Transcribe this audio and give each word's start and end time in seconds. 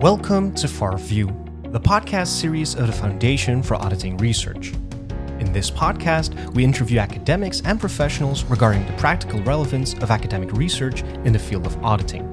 Welcome 0.00 0.54
to 0.54 0.68
Far 0.68 0.96
View, 0.96 1.26
the 1.72 1.80
podcast 1.80 2.28
series 2.28 2.76
of 2.76 2.86
the 2.86 2.92
Foundation 2.92 3.64
for 3.64 3.74
Auditing 3.74 4.16
Research. 4.18 4.72
In 5.40 5.52
this 5.52 5.72
podcast, 5.72 6.54
we 6.54 6.62
interview 6.62 7.00
academics 7.00 7.62
and 7.62 7.80
professionals 7.80 8.44
regarding 8.44 8.86
the 8.86 8.92
practical 8.92 9.42
relevance 9.42 9.94
of 9.94 10.12
academic 10.12 10.52
research 10.52 11.02
in 11.24 11.32
the 11.32 11.38
field 11.40 11.66
of 11.66 11.84
auditing. 11.84 12.32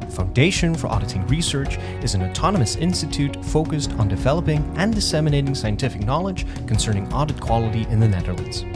The 0.00 0.10
Foundation 0.10 0.74
for 0.74 0.88
Auditing 0.88 1.26
Research 1.28 1.78
is 2.02 2.14
an 2.14 2.24
autonomous 2.24 2.76
institute 2.76 3.42
focused 3.42 3.92
on 3.92 4.08
developing 4.08 4.70
and 4.76 4.94
disseminating 4.94 5.54
scientific 5.54 6.02
knowledge 6.02 6.44
concerning 6.66 7.10
audit 7.10 7.40
quality 7.40 7.86
in 7.88 8.00
the 8.00 8.08
Netherlands. 8.08 8.66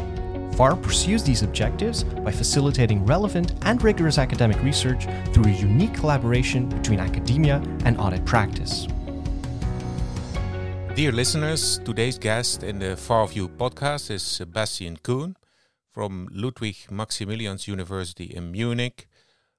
FAR 0.63 0.77
pursues 0.77 1.25
these 1.25 1.43
objectives 1.43 2.05
by 2.05 2.31
facilitating 2.31 3.05
relevant 3.05 3.53
and 3.63 3.83
rigorous 3.83 4.17
academic 4.17 4.63
research 4.63 5.09
through 5.33 5.47
a 5.47 5.57
unique 5.71 5.93
collaboration 5.93 6.69
between 6.69 7.01
academia 7.01 7.57
and 7.85 7.99
audit 7.99 8.25
practice. 8.25 8.87
Dear 10.95 11.11
listeners, 11.11 11.81
today's 11.85 12.17
guest 12.17 12.63
in 12.63 12.79
the 12.79 12.95
FarView 12.95 13.49
podcast 13.57 14.09
is 14.09 14.23
Sebastian 14.23 14.99
Kuhn 14.99 15.35
from 15.91 16.29
Ludwig 16.31 16.77
Maximilians 16.89 17.67
University 17.67 18.27
in 18.27 18.53
Munich. 18.53 19.09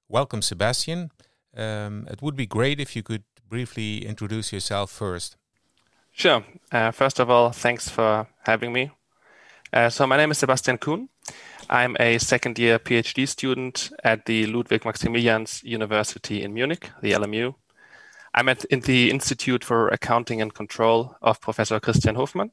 Welcome, 0.08 0.42
Sebastian. 0.42 1.12
Um, 1.54 2.08
it 2.10 2.22
would 2.22 2.38
be 2.38 2.46
great 2.46 2.80
if 2.80 2.96
you 2.96 3.04
could 3.04 3.26
briefly 3.50 4.06
introduce 4.06 4.54
yourself 4.54 4.90
first. 4.90 5.36
Sure. 6.14 6.46
Uh, 6.72 6.92
first 6.92 7.20
of 7.20 7.30
all, 7.30 7.52
thanks 7.52 7.90
for 7.90 8.26
having 8.46 8.72
me. 8.72 8.92
Uh, 9.74 9.90
so 9.90 10.06
my 10.06 10.16
name 10.18 10.30
is 10.30 10.38
Sebastian 10.38 10.78
Kuhn. 10.78 11.10
I'm 11.68 11.98
a 12.00 12.20
second 12.20 12.60
year 12.60 12.78
PhD 12.78 13.28
student 13.28 13.92
at 14.04 14.28
the 14.28 14.46
Ludwig 14.46 14.84
Maximilians 14.84 15.64
University 15.64 16.44
in 16.44 16.54
Munich, 16.54 16.92
the 17.02 17.14
LMU. 17.14 17.56
I'm 18.36 18.50
at 18.50 18.66
in 18.66 18.82
the 18.82 19.10
Institute 19.10 19.64
for 19.64 19.88
Accounting 19.88 20.44
and 20.44 20.54
Control 20.54 21.16
of 21.24 21.42
Professor 21.42 21.80
Christian 21.80 22.14
Hofmann. 22.14 22.52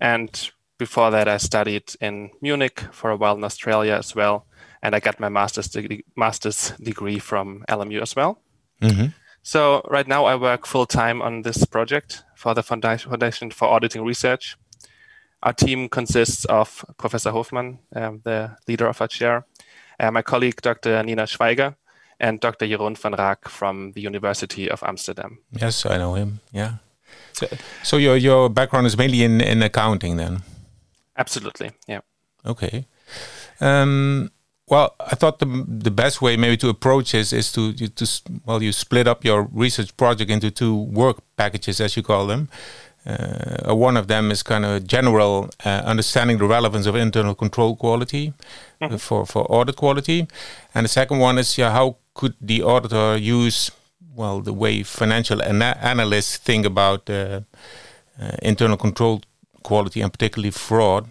And 0.00 0.50
before 0.76 1.10
that, 1.10 1.28
I 1.28 1.38
studied 1.38 1.94
in 1.98 2.30
Munich 2.42 2.84
for 2.92 3.10
a 3.10 3.16
while 3.16 3.36
in 3.36 3.44
Australia 3.44 3.94
as 3.94 4.14
well. 4.14 4.46
And 4.82 4.94
I 4.94 5.00
got 5.00 5.18
my 5.18 5.30
master's 5.30 5.68
degree, 5.68 6.04
master's 6.14 6.72
degree 6.78 7.18
from 7.18 7.64
LMU 7.70 8.02
as 8.02 8.14
well. 8.14 8.42
Mm-hmm. 8.82 9.06
So 9.42 9.80
right 9.88 10.06
now 10.06 10.26
I 10.26 10.36
work 10.36 10.66
full 10.66 10.84
time 10.84 11.22
on 11.22 11.40
this 11.40 11.64
project 11.64 12.22
for 12.36 12.52
the 12.52 12.62
Foundation 12.62 13.50
for 13.50 13.68
Auditing 13.68 14.04
Research, 14.04 14.58
our 15.42 15.52
team 15.52 15.88
consists 15.88 16.44
of 16.46 16.84
Professor 16.96 17.30
Hofmann, 17.30 17.78
um, 17.94 18.20
the 18.24 18.56
leader 18.66 18.86
of 18.86 19.00
our 19.00 19.08
chair, 19.08 19.44
uh, 20.00 20.10
my 20.10 20.22
colleague 20.22 20.60
Dr. 20.62 21.02
Nina 21.02 21.24
Schweiger, 21.24 21.76
and 22.20 22.40
Dr. 22.40 22.66
Jeroen 22.66 22.96
van 22.96 23.12
Raak 23.12 23.48
from 23.48 23.92
the 23.92 24.00
University 24.00 24.70
of 24.70 24.82
Amsterdam. 24.82 25.38
Yes, 25.52 25.86
I 25.86 25.98
know 25.98 26.14
him. 26.14 26.40
Yeah. 26.52 26.74
So, 27.32 27.46
so 27.82 27.96
your 27.96 28.16
your 28.16 28.50
background 28.50 28.86
is 28.86 28.96
mainly 28.96 29.22
in 29.22 29.40
in 29.40 29.62
accounting 29.62 30.16
then. 30.16 30.42
Absolutely. 31.16 31.70
Yeah. 31.86 32.00
Okay. 32.44 32.86
Um, 33.60 34.30
well, 34.68 34.94
I 35.00 35.14
thought 35.14 35.38
the 35.38 35.64
the 35.66 35.90
best 35.90 36.20
way 36.20 36.36
maybe 36.36 36.56
to 36.58 36.68
approach 36.68 37.12
this 37.12 37.32
is 37.32 37.52
to 37.52 37.72
to 37.72 38.06
well 38.44 38.62
you 38.62 38.72
split 38.72 39.06
up 39.06 39.24
your 39.24 39.48
research 39.52 39.96
project 39.96 40.30
into 40.30 40.50
two 40.50 40.76
work 40.76 41.18
packages 41.36 41.80
as 41.80 41.96
you 41.96 42.02
call 42.02 42.26
them. 42.26 42.48
Uh, 43.08 43.74
one 43.74 43.96
of 43.96 44.06
them 44.06 44.30
is 44.30 44.42
kind 44.42 44.64
of 44.66 44.86
general 44.86 45.48
uh, 45.64 45.82
understanding 45.86 46.36
the 46.38 46.46
relevance 46.46 46.86
of 46.86 46.94
internal 46.94 47.34
control 47.34 47.74
quality 47.76 48.32
mm 48.80 48.88
-hmm. 48.88 48.98
for, 48.98 49.26
for 49.26 49.46
audit 49.50 49.76
quality. 49.76 50.26
And 50.74 50.86
the 50.86 50.92
second 50.92 51.20
one 51.22 51.40
is 51.40 51.56
yeah, 51.56 51.72
how 51.72 51.96
could 52.12 52.34
the 52.40 52.62
auditor 52.62 53.16
use 53.38 53.72
well 54.14 54.42
the 54.42 54.52
way 54.52 54.84
financial 54.84 55.42
ana 55.42 55.76
analysts 55.80 56.38
think 56.42 56.66
about 56.66 57.08
uh, 57.10 57.40
internal 58.42 58.76
control 58.76 59.20
quality 59.62 60.02
and 60.02 60.12
particularly 60.12 60.52
fraud. 60.52 61.04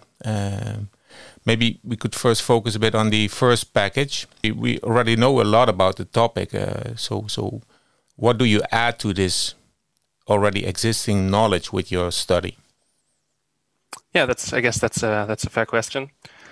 maybe 1.44 1.78
we 1.82 1.96
could 1.96 2.14
first 2.14 2.42
focus 2.42 2.76
a 2.76 2.78
bit 2.78 2.94
on 2.94 3.10
the 3.10 3.28
first 3.28 3.72
package. 3.72 4.26
We 4.42 4.78
already 4.82 5.14
know 5.14 5.40
a 5.40 5.44
lot 5.44 5.68
about 5.68 5.96
the 5.96 6.04
topic, 6.04 6.50
so 6.96 7.24
so 7.26 7.60
what 8.16 8.38
do 8.38 8.44
you 8.44 8.60
add 8.70 8.98
to 8.98 9.12
this 9.12 9.54
already 10.28 10.66
existing 10.66 11.30
knowledge 11.30 11.72
with 11.72 11.90
your 11.90 12.10
study? 12.12 12.56
Yeah, 14.14 14.26
that's 14.26 14.52
I 14.52 14.60
guess 14.60 14.78
that's 14.78 15.02
a 15.02 15.24
that's 15.28 15.44
a 15.44 15.50
fair 15.50 15.66
question. 15.66 16.10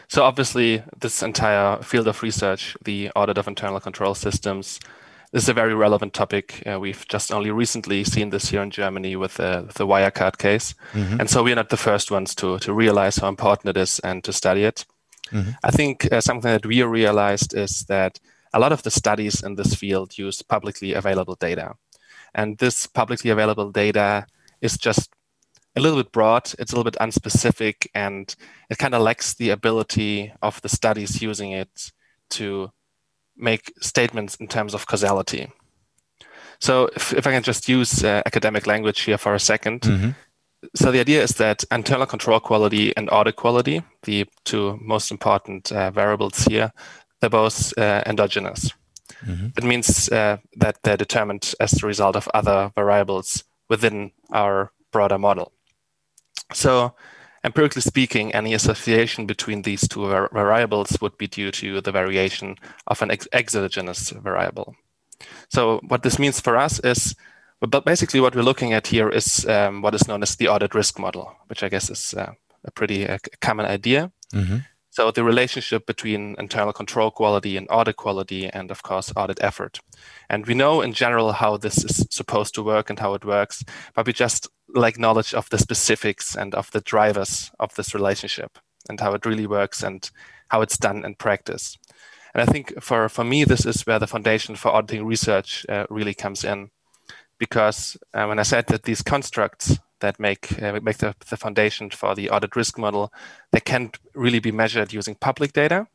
So 0.08 0.22
obviously, 0.22 0.82
this 1.00 1.22
entire 1.22 1.82
field 1.82 2.06
of 2.06 2.22
research, 2.22 2.76
the 2.84 3.10
audit 3.16 3.38
of 3.38 3.48
internal 3.48 3.80
control 3.80 4.14
systems, 4.14 4.78
is 5.32 5.48
a 5.48 5.54
very 5.54 5.74
relevant 5.74 6.14
topic. 6.14 6.62
Uh, 6.66 6.78
we've 6.78 7.04
just 7.08 7.32
only 7.32 7.50
recently 7.50 8.04
seen 8.04 8.30
this 8.30 8.50
here 8.50 8.62
in 8.62 8.70
Germany 8.70 9.16
with 9.16 9.34
the, 9.34 9.68
the 9.74 9.86
Wirecard 9.86 10.38
case, 10.38 10.74
mm-hmm. 10.92 11.20
and 11.20 11.28
so 11.28 11.42
we're 11.42 11.56
not 11.56 11.70
the 11.70 11.76
first 11.76 12.10
ones 12.10 12.34
to 12.36 12.58
to 12.58 12.72
realize 12.72 13.16
how 13.16 13.28
important 13.28 13.76
it 13.76 13.80
is 13.80 13.98
and 14.00 14.22
to 14.24 14.32
study 14.32 14.64
it. 14.64 14.86
Mm-hmm. 15.32 15.50
I 15.64 15.70
think 15.70 16.12
uh, 16.12 16.20
something 16.20 16.52
that 16.52 16.66
we 16.66 16.82
realized 16.82 17.54
is 17.54 17.84
that 17.88 18.20
a 18.52 18.60
lot 18.60 18.72
of 18.72 18.82
the 18.82 18.90
studies 18.90 19.42
in 19.42 19.56
this 19.56 19.74
field 19.74 20.16
use 20.18 20.40
publicly 20.42 20.94
available 20.94 21.34
data. 21.34 21.74
And 22.34 22.58
this 22.58 22.86
publicly 22.86 23.30
available 23.30 23.70
data 23.70 24.26
is 24.60 24.76
just 24.76 25.10
a 25.76 25.80
little 25.80 26.02
bit 26.02 26.12
broad, 26.12 26.54
it's 26.58 26.72
a 26.72 26.76
little 26.76 26.90
bit 26.90 27.00
unspecific, 27.00 27.86
and 27.94 28.34
it 28.70 28.78
kind 28.78 28.94
of 28.94 29.02
lacks 29.02 29.34
the 29.34 29.50
ability 29.50 30.32
of 30.42 30.60
the 30.62 30.68
studies 30.68 31.20
using 31.20 31.52
it 31.52 31.92
to 32.30 32.70
make 33.36 33.72
statements 33.80 34.36
in 34.36 34.48
terms 34.48 34.72
of 34.72 34.86
causality. 34.86 35.52
So, 36.58 36.88
if, 36.96 37.12
if 37.12 37.26
I 37.26 37.32
can 37.32 37.42
just 37.42 37.68
use 37.68 38.02
uh, 38.02 38.22
academic 38.24 38.66
language 38.66 39.02
here 39.02 39.18
for 39.18 39.34
a 39.34 39.38
2nd 39.38 39.80
mm-hmm. 39.80 40.10
So, 40.74 40.90
the 40.90 41.00
idea 41.00 41.22
is 41.22 41.32
that 41.32 41.64
internal 41.70 42.06
control 42.06 42.40
quality 42.40 42.96
and 42.96 43.10
audit 43.10 43.36
quality, 43.36 43.82
the 44.02 44.26
two 44.44 44.78
most 44.82 45.10
important 45.10 45.70
uh, 45.70 45.90
variables 45.90 46.44
here, 46.44 46.72
they're 47.20 47.30
both 47.30 47.76
uh, 47.78 48.02
endogenous. 48.06 48.72
Mm-hmm. 49.24 49.46
It 49.56 49.64
means 49.64 50.08
uh, 50.08 50.38
that 50.56 50.82
they're 50.82 50.96
determined 50.96 51.54
as 51.60 51.72
the 51.72 51.86
result 51.86 52.16
of 52.16 52.28
other 52.34 52.72
variables 52.74 53.44
within 53.68 54.12
our 54.32 54.72
broader 54.92 55.18
model. 55.18 55.52
So, 56.52 56.94
empirically 57.44 57.82
speaking, 57.82 58.34
any 58.34 58.54
association 58.54 59.26
between 59.26 59.62
these 59.62 59.88
two 59.88 60.08
var- 60.08 60.30
variables 60.32 60.98
would 61.00 61.18
be 61.18 61.26
due 61.26 61.50
to 61.52 61.80
the 61.80 61.92
variation 61.92 62.56
of 62.86 63.02
an 63.02 63.10
ex- 63.10 63.28
exogenous 63.32 64.10
variable. 64.10 64.76
So, 65.48 65.80
what 65.88 66.02
this 66.02 66.18
means 66.18 66.40
for 66.40 66.56
us 66.56 66.78
is 66.80 67.14
but 67.60 67.84
basically, 67.84 68.20
what 68.20 68.34
we're 68.34 68.42
looking 68.42 68.72
at 68.74 68.86
here 68.86 69.08
is 69.08 69.46
um, 69.46 69.80
what 69.80 69.94
is 69.94 70.06
known 70.06 70.22
as 70.22 70.36
the 70.36 70.48
audit 70.48 70.74
risk 70.74 70.98
model, 70.98 71.34
which 71.46 71.62
I 71.62 71.68
guess 71.68 71.88
is 71.88 72.14
uh, 72.14 72.32
a 72.64 72.70
pretty 72.70 73.08
uh, 73.08 73.18
common 73.40 73.66
idea. 73.66 74.12
Mm-hmm. 74.34 74.58
So 74.96 75.10
the 75.10 75.24
relationship 75.24 75.84
between 75.84 76.36
internal 76.38 76.72
control 76.72 77.10
quality 77.10 77.58
and 77.58 77.66
audit 77.68 77.96
quality, 77.96 78.46
and 78.46 78.70
of 78.70 78.82
course, 78.82 79.12
audit 79.14 79.38
effort. 79.42 79.78
And 80.30 80.46
we 80.46 80.54
know 80.54 80.80
in 80.80 80.94
general 80.94 81.32
how 81.32 81.58
this 81.58 81.84
is 81.84 82.06
supposed 82.08 82.54
to 82.54 82.62
work 82.62 82.88
and 82.88 82.98
how 82.98 83.12
it 83.12 83.22
works, 83.22 83.62
but 83.94 84.06
we 84.06 84.14
just 84.14 84.48
like 84.74 84.98
knowledge 84.98 85.34
of 85.34 85.50
the 85.50 85.58
specifics 85.58 86.34
and 86.34 86.54
of 86.54 86.70
the 86.70 86.80
drivers 86.80 87.50
of 87.60 87.74
this 87.74 87.94
relationship 87.94 88.58
and 88.88 88.98
how 88.98 89.12
it 89.12 89.26
really 89.26 89.46
works 89.46 89.82
and 89.82 90.10
how 90.48 90.62
it's 90.62 90.78
done 90.78 91.04
in 91.04 91.14
practice. 91.14 91.76
And 92.32 92.40
I 92.40 92.50
think 92.50 92.82
for, 92.82 93.10
for 93.10 93.22
me, 93.22 93.44
this 93.44 93.66
is 93.66 93.82
where 93.82 93.98
the 93.98 94.06
foundation 94.06 94.56
for 94.56 94.70
auditing 94.70 95.04
research 95.04 95.66
uh, 95.68 95.84
really 95.90 96.14
comes 96.14 96.42
in. 96.42 96.70
Because 97.38 97.98
uh, 98.14 98.24
when 98.24 98.38
I 98.38 98.44
said 98.44 98.68
that 98.68 98.84
these 98.84 99.02
constructs 99.02 99.78
that 100.00 100.20
make 100.20 100.62
uh, 100.62 100.80
make 100.82 100.98
the, 100.98 101.14
the 101.28 101.36
foundation 101.36 101.90
for 101.90 102.14
the 102.14 102.30
audit 102.30 102.56
risk 102.56 102.78
model. 102.78 103.12
They 103.52 103.60
can't 103.60 103.96
really 104.14 104.40
be 104.40 104.52
measured 104.52 104.92
using 104.92 105.14
public 105.14 105.52
data, 105.52 105.86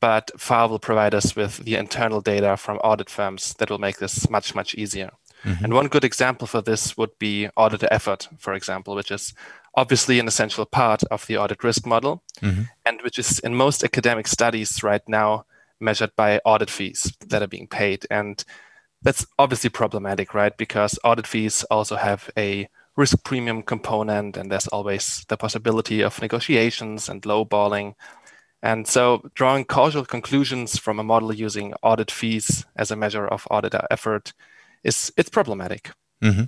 but 0.00 0.30
FAR 0.38 0.68
will 0.68 0.78
provide 0.78 1.14
us 1.14 1.36
with 1.36 1.58
the 1.58 1.76
internal 1.76 2.20
data 2.20 2.56
from 2.56 2.78
audit 2.78 3.10
firms 3.10 3.54
that 3.54 3.70
will 3.70 3.78
make 3.78 3.98
this 3.98 4.28
much 4.30 4.54
much 4.54 4.74
easier. 4.74 5.10
Mm-hmm. 5.44 5.64
And 5.64 5.74
one 5.74 5.88
good 5.88 6.04
example 6.04 6.46
for 6.46 6.60
this 6.60 6.96
would 6.96 7.18
be 7.18 7.48
auditor 7.56 7.88
effort, 7.90 8.28
for 8.38 8.52
example, 8.52 8.94
which 8.94 9.10
is 9.10 9.32
obviously 9.74 10.18
an 10.18 10.28
essential 10.28 10.66
part 10.66 11.02
of 11.04 11.26
the 11.26 11.38
audit 11.38 11.64
risk 11.64 11.86
model, 11.86 12.22
mm-hmm. 12.42 12.62
and 12.84 13.00
which 13.02 13.18
is 13.18 13.38
in 13.38 13.54
most 13.54 13.82
academic 13.82 14.26
studies 14.26 14.82
right 14.82 15.06
now 15.08 15.46
measured 15.80 16.14
by 16.14 16.38
audit 16.44 16.70
fees 16.70 17.12
that 17.26 17.42
are 17.42 17.48
being 17.48 17.66
paid. 17.66 18.06
And 18.10 18.44
that's 19.02 19.26
obviously 19.38 19.70
problematic, 19.70 20.34
right? 20.34 20.54
Because 20.56 20.98
audit 21.04 21.26
fees 21.26 21.64
also 21.70 21.96
have 21.96 22.30
a 22.36 22.68
risk 22.96 23.24
premium 23.24 23.62
component, 23.62 24.36
and 24.36 24.50
there's 24.50 24.68
always 24.68 25.24
the 25.28 25.36
possibility 25.36 26.02
of 26.02 26.20
negotiations 26.20 27.08
and 27.08 27.22
lowballing. 27.22 27.94
And 28.62 28.86
so, 28.86 29.22
drawing 29.34 29.64
causal 29.64 30.04
conclusions 30.04 30.78
from 30.78 30.98
a 30.98 31.04
model 31.04 31.32
using 31.32 31.72
audit 31.82 32.10
fees 32.10 32.64
as 32.76 32.90
a 32.90 32.96
measure 32.96 33.26
of 33.26 33.46
auditor 33.50 33.86
effort 33.90 34.32
is 34.84 35.12
it's 35.16 35.30
problematic. 35.30 35.92
Mm-hmm. 36.22 36.44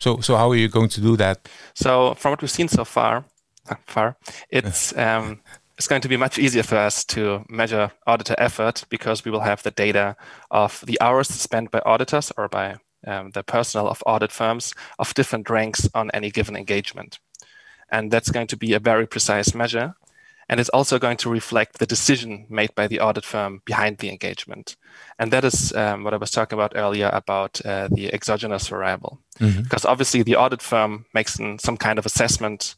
So, 0.00 0.20
so 0.20 0.36
how 0.36 0.50
are 0.50 0.56
you 0.56 0.68
going 0.68 0.88
to 0.90 1.00
do 1.00 1.16
that? 1.16 1.48
So, 1.74 2.14
from 2.14 2.30
what 2.30 2.40
we've 2.40 2.50
seen 2.50 2.68
so 2.68 2.84
far, 2.84 3.24
uh, 3.68 3.74
far 3.86 4.16
it's 4.50 4.96
um, 4.96 5.40
it's 5.76 5.88
going 5.88 6.02
to 6.02 6.08
be 6.08 6.16
much 6.16 6.38
easier 6.38 6.62
for 6.62 6.76
us 6.76 7.04
to 7.04 7.44
measure 7.48 7.90
auditor 8.06 8.34
effort 8.38 8.84
because 8.88 9.24
we 9.24 9.30
will 9.30 9.40
have 9.40 9.62
the 9.62 9.70
data 9.70 10.16
of 10.50 10.82
the 10.86 11.00
hours 11.00 11.28
spent 11.28 11.70
by 11.70 11.80
auditors 11.86 12.32
or 12.36 12.48
by 12.48 12.76
um, 13.06 13.30
the 13.30 13.42
personnel 13.42 13.88
of 13.88 14.02
audit 14.06 14.32
firms 14.32 14.74
of 14.98 15.14
different 15.14 15.48
ranks 15.50 15.88
on 15.94 16.10
any 16.12 16.30
given 16.30 16.56
engagement. 16.56 17.18
And 17.90 18.10
that's 18.10 18.30
going 18.30 18.48
to 18.48 18.56
be 18.56 18.74
a 18.74 18.80
very 18.80 19.06
precise 19.06 19.54
measure. 19.54 19.94
And 20.50 20.60
it's 20.60 20.70
also 20.70 20.98
going 20.98 21.18
to 21.18 21.30
reflect 21.30 21.78
the 21.78 21.86
decision 21.86 22.46
made 22.48 22.74
by 22.74 22.86
the 22.86 23.00
audit 23.00 23.24
firm 23.24 23.60
behind 23.66 23.98
the 23.98 24.08
engagement. 24.08 24.76
And 25.18 25.30
that 25.30 25.44
is 25.44 25.74
um, 25.74 26.04
what 26.04 26.14
I 26.14 26.16
was 26.16 26.30
talking 26.30 26.58
about 26.58 26.72
earlier 26.74 27.10
about 27.12 27.60
uh, 27.66 27.88
the 27.90 28.12
exogenous 28.14 28.68
variable. 28.68 29.20
Mm-hmm. 29.38 29.62
Because 29.62 29.84
obviously 29.84 30.22
the 30.22 30.36
audit 30.36 30.62
firm 30.62 31.04
makes 31.12 31.38
an, 31.38 31.58
some 31.58 31.76
kind 31.76 31.98
of 31.98 32.06
assessment 32.06 32.76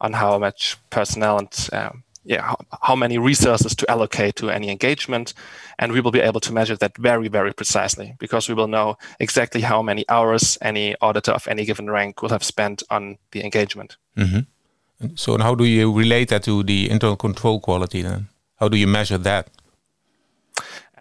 on 0.00 0.14
how 0.14 0.36
much 0.38 0.76
personnel 0.90 1.38
and 1.38 1.68
um, 1.72 2.02
yeah, 2.24 2.54
how, 2.82 2.96
many 2.96 3.18
resources 3.18 3.74
to 3.74 3.90
allocate 3.90 4.36
to 4.36 4.50
any 4.50 4.70
engagement. 4.70 5.34
And 5.78 5.92
we 5.92 6.00
will 6.00 6.10
be 6.10 6.20
able 6.20 6.40
to 6.40 6.52
measure 6.52 6.76
that 6.76 6.96
very, 6.96 7.28
very 7.28 7.52
precisely 7.52 8.14
because 8.18 8.48
we 8.48 8.54
will 8.54 8.68
know 8.68 8.96
exactly 9.18 9.62
how 9.62 9.82
many 9.82 10.04
hours 10.08 10.58
any 10.62 10.94
auditor 11.00 11.32
of 11.32 11.48
any 11.48 11.64
given 11.64 11.90
rank 11.90 12.22
will 12.22 12.30
have 12.30 12.44
spent 12.44 12.82
on 12.90 13.18
the 13.32 13.44
engagement. 13.44 13.96
Mm-hmm. 14.16 15.14
So, 15.16 15.36
how 15.38 15.54
do 15.56 15.64
you 15.64 15.92
relate 15.92 16.28
that 16.28 16.44
to 16.44 16.62
the 16.62 16.88
internal 16.88 17.16
control 17.16 17.60
quality 17.60 18.02
then? 18.02 18.28
How 18.56 18.68
do 18.68 18.76
you 18.76 18.86
measure 18.86 19.18
that? 19.18 19.48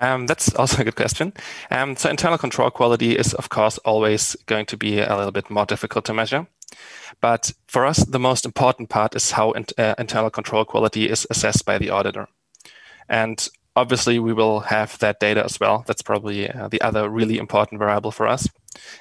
Um, 0.02 0.26
that's 0.26 0.54
also 0.56 0.82
a 0.82 0.84
good 0.84 0.96
question. 0.96 1.32
Um, 1.70 1.96
so, 1.96 2.10
internal 2.10 2.38
control 2.38 2.72
quality 2.72 3.16
is, 3.16 3.34
of 3.36 3.50
course, 3.50 3.78
always 3.80 4.36
going 4.48 4.66
to 4.66 4.78
be 4.78 5.00
a 5.00 5.16
little 5.16 5.32
bit 5.32 5.50
more 5.50 5.66
difficult 5.66 6.06
to 6.06 6.14
measure. 6.14 6.48
But 7.22 7.54
for 7.68 7.86
us, 7.86 8.04
the 8.04 8.20
most 8.20 8.46
important 8.46 8.90
part 8.90 9.16
is 9.16 9.32
how 9.32 9.52
in, 9.52 9.66
uh, 9.78 9.96
internal 10.00 10.32
control 10.32 10.66
quality 10.66 11.08
is 11.08 11.28
assessed 11.30 11.66
by 11.66 11.78
the 11.78 11.92
auditor. 11.92 12.28
And 13.08 13.48
obviously, 13.76 14.20
we 14.20 14.34
will 14.34 14.62
have 14.62 14.98
that 15.00 15.20
data 15.20 15.44
as 15.44 15.60
well. 15.60 15.84
That's 15.88 16.02
probably 16.02 16.50
uh, 16.50 16.68
the 16.68 16.82
other 16.82 17.10
really 17.10 17.38
important 17.38 17.80
variable 17.80 18.12
for 18.12 18.28
us 18.28 18.48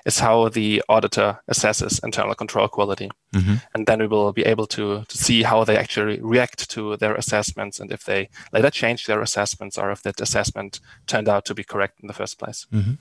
is 0.04 0.18
how 0.18 0.48
the 0.48 0.82
auditor 0.88 1.40
assesses 1.50 2.02
internal 2.02 2.34
control 2.34 2.68
quality. 2.68 3.10
Mm-hmm. 3.34 3.54
And 3.74 3.86
then 3.86 4.00
we 4.00 4.06
will 4.06 4.32
be 4.32 4.44
able 4.44 4.66
to, 4.68 5.04
to 5.06 5.18
see 5.18 5.42
how 5.42 5.64
they 5.64 5.76
actually 5.76 6.20
react 6.20 6.68
to 6.70 6.96
their 6.96 7.14
assessments 7.14 7.80
and 7.80 7.92
if 7.92 8.04
they 8.04 8.28
later 8.52 8.70
change 8.70 9.06
their 9.06 9.22
assessments 9.22 9.78
or 9.78 9.90
if 9.90 10.02
that 10.02 10.20
assessment 10.20 10.80
turned 11.06 11.28
out 11.28 11.44
to 11.46 11.54
be 11.54 11.64
correct 11.64 12.00
in 12.00 12.08
the 12.08 12.14
first 12.14 12.38
place. 12.38 12.66
Mm-hmm. 12.72 12.94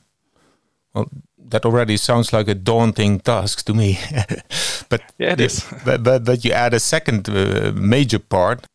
Well, 0.94 1.10
that 1.38 1.66
already 1.66 1.98
sounds 1.98 2.34
like 2.34 2.48
a 2.48 2.56
daunting 2.56 3.20
task 3.20 3.66
to 3.66 3.74
me. 3.74 4.00
but 4.90 5.02
yeah, 5.18 5.34
it 5.34 5.42
is. 5.42 5.66
But, 5.86 6.04
but, 6.04 6.24
but 6.24 6.44
you 6.44 6.52
add 6.52 6.74
a 6.74 6.80
second 6.80 7.30
uh, 7.30 7.72
major 7.76 8.20
part 8.20 8.66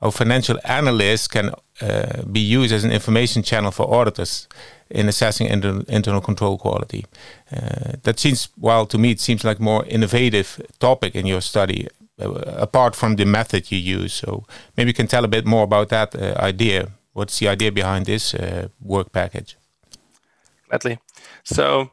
how 0.00 0.10
financial 0.10 0.58
analysts 0.64 1.28
can 1.28 1.50
uh, 1.80 2.22
be 2.30 2.40
used 2.40 2.72
as 2.72 2.84
an 2.84 2.92
information 2.92 3.42
channel 3.42 3.70
for 3.70 3.92
auditors 3.92 4.48
in 4.90 5.08
assessing 5.08 5.46
inter 5.48 5.82
internal 5.88 6.20
control 6.20 6.56
quality. 6.56 7.04
Uh, 7.52 7.92
that 8.02 8.18
seems, 8.18 8.48
well, 8.58 8.86
to 8.86 8.98
me, 8.98 9.10
it 9.10 9.20
seems 9.20 9.44
like 9.44 9.60
more 9.60 9.84
innovative 9.86 10.60
topic 10.78 11.14
in 11.14 11.26
your 11.26 11.40
study, 11.40 11.88
uh, 12.20 12.30
apart 12.56 12.96
from 12.96 13.16
the 13.16 13.24
method 13.24 13.70
you 13.70 13.78
use. 13.78 14.14
So 14.14 14.44
maybe 14.76 14.90
you 14.90 14.94
can 14.94 15.08
tell 15.08 15.24
a 15.24 15.28
bit 15.28 15.44
more 15.44 15.64
about 15.64 15.88
that 15.88 16.14
uh, 16.14 16.34
idea. 16.38 16.88
What's 17.12 17.38
the 17.38 17.48
idea 17.48 17.72
behind 17.72 18.06
this 18.06 18.34
uh, 18.34 18.68
work 18.80 19.12
package? 19.12 19.56
Gladly. 20.68 20.98
So 21.44 21.90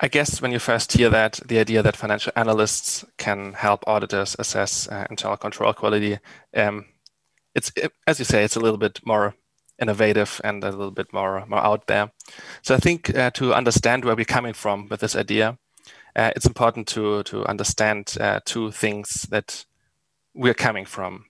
I 0.00 0.08
guess 0.08 0.40
when 0.40 0.52
you 0.52 0.60
first 0.60 0.92
hear 0.92 1.10
that, 1.10 1.40
the 1.48 1.58
idea 1.58 1.82
that 1.82 1.96
financial 1.96 2.32
analysts 2.36 3.04
can 3.16 3.54
help 3.54 3.82
auditors 3.86 4.36
assess 4.38 4.88
uh, 4.88 5.06
internal 5.10 5.36
control 5.36 5.72
quality, 5.72 6.18
um, 6.54 6.84
it's 7.54 7.72
it, 7.76 7.92
as 8.06 8.18
you 8.18 8.24
say, 8.24 8.44
it's 8.44 8.56
a 8.56 8.60
little 8.60 8.78
bit 8.78 9.00
more 9.04 9.34
innovative 9.80 10.40
and 10.44 10.64
a 10.64 10.70
little 10.70 10.90
bit 10.90 11.12
more 11.12 11.44
more 11.46 11.64
out 11.64 11.86
there. 11.86 12.10
So 12.62 12.74
I 12.74 12.78
think 12.78 13.14
uh, 13.14 13.30
to 13.32 13.54
understand 13.54 14.04
where 14.04 14.16
we're 14.16 14.24
coming 14.24 14.54
from 14.54 14.88
with 14.88 15.00
this 15.00 15.16
idea, 15.16 15.58
uh, 16.16 16.32
it's 16.36 16.46
important 16.46 16.86
to 16.88 17.22
to 17.24 17.46
understand 17.46 18.16
uh, 18.20 18.40
two 18.44 18.70
things 18.70 19.26
that 19.30 19.64
we're 20.34 20.54
coming 20.54 20.86
from. 20.86 21.24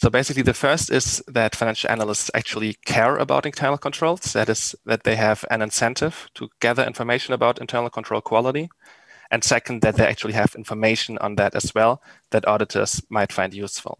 So 0.00 0.10
basically, 0.10 0.42
the 0.42 0.54
first 0.54 0.90
is 0.90 1.22
that 1.28 1.54
financial 1.54 1.90
analysts 1.90 2.30
actually 2.34 2.74
care 2.84 3.16
about 3.16 3.46
internal 3.46 3.78
controls. 3.78 4.32
That 4.32 4.48
is, 4.48 4.74
that 4.84 5.04
they 5.04 5.16
have 5.16 5.44
an 5.50 5.62
incentive 5.62 6.28
to 6.34 6.48
gather 6.60 6.84
information 6.84 7.32
about 7.32 7.60
internal 7.60 7.90
control 7.90 8.20
quality. 8.20 8.68
And 9.30 9.42
second, 9.44 9.82
that 9.82 9.96
they 9.96 10.06
actually 10.06 10.34
have 10.34 10.54
information 10.56 11.16
on 11.18 11.36
that 11.36 11.54
as 11.54 11.74
well 11.74 12.02
that 12.30 12.46
auditors 12.46 13.02
might 13.08 13.32
find 13.32 13.54
useful. 13.54 13.98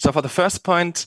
So 0.00 0.12
for 0.12 0.22
the 0.22 0.30
first 0.30 0.64
point, 0.64 1.06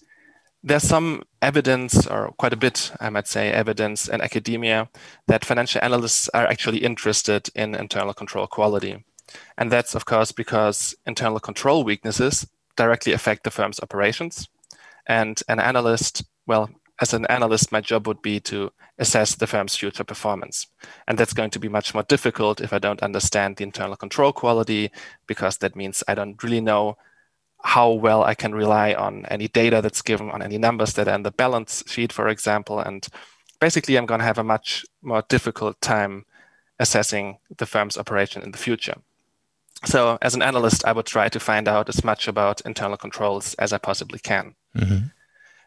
there's 0.61 0.83
some 0.83 1.23
evidence, 1.41 2.05
or 2.05 2.31
quite 2.37 2.53
a 2.53 2.57
bit, 2.57 2.91
I 3.01 3.09
might 3.09 3.27
say, 3.27 3.51
evidence 3.51 4.07
in 4.07 4.21
academia 4.21 4.87
that 5.25 5.43
financial 5.43 5.81
analysts 5.83 6.29
are 6.29 6.45
actually 6.45 6.77
interested 6.77 7.49
in 7.55 7.73
internal 7.73 8.13
control 8.13 8.45
quality. 8.45 9.03
And 9.57 9.71
that's, 9.71 9.95
of 9.95 10.05
course, 10.05 10.31
because 10.31 10.93
internal 11.07 11.39
control 11.39 11.83
weaknesses 11.83 12.45
directly 12.75 13.13
affect 13.13 13.43
the 13.43 13.49
firm's 13.49 13.79
operations. 13.79 14.47
And 15.07 15.41
an 15.49 15.59
analyst, 15.59 16.23
well, 16.45 16.69
as 17.01 17.15
an 17.15 17.25
analyst, 17.25 17.71
my 17.71 17.81
job 17.81 18.05
would 18.05 18.21
be 18.21 18.39
to 18.41 18.71
assess 18.99 19.33
the 19.33 19.47
firm's 19.47 19.75
future 19.75 20.03
performance. 20.03 20.67
And 21.07 21.17
that's 21.17 21.33
going 21.33 21.49
to 21.49 21.59
be 21.59 21.67
much 21.67 21.95
more 21.95 22.03
difficult 22.03 22.61
if 22.61 22.71
I 22.71 22.77
don't 22.77 23.01
understand 23.01 23.55
the 23.55 23.63
internal 23.63 23.95
control 23.95 24.31
quality, 24.31 24.91
because 25.25 25.57
that 25.57 25.75
means 25.75 26.03
I 26.07 26.13
don't 26.13 26.41
really 26.43 26.61
know 26.61 26.95
how 27.63 27.91
well 27.91 28.23
I 28.23 28.35
can 28.35 28.53
rely 28.53 28.93
on 28.93 29.25
any 29.27 29.47
data 29.47 29.81
that's 29.81 30.01
given, 30.01 30.29
on 30.29 30.41
any 30.41 30.57
numbers 30.57 30.93
that 30.93 31.07
are 31.07 31.15
in 31.15 31.23
the 31.23 31.31
balance 31.31 31.83
sheet, 31.87 32.11
for 32.11 32.27
example. 32.27 32.79
And 32.79 33.07
basically, 33.59 33.95
I'm 33.95 34.05
going 34.05 34.19
to 34.19 34.25
have 34.25 34.37
a 34.37 34.43
much 34.43 34.85
more 35.01 35.23
difficult 35.29 35.79
time 35.81 36.25
assessing 36.79 37.37
the 37.57 37.65
firm's 37.65 37.97
operation 37.97 38.43
in 38.43 38.51
the 38.51 38.57
future. 38.57 38.95
So, 39.85 40.17
as 40.21 40.35
an 40.35 40.41
analyst, 40.41 40.85
I 40.85 40.91
would 40.91 41.05
try 41.05 41.29
to 41.29 41.39
find 41.39 41.67
out 41.67 41.89
as 41.89 42.03
much 42.03 42.27
about 42.27 42.61
internal 42.61 42.97
controls 42.97 43.53
as 43.55 43.71
I 43.73 43.77
possibly 43.77 44.19
can. 44.19 44.55
Mm-hmm. 44.75 45.07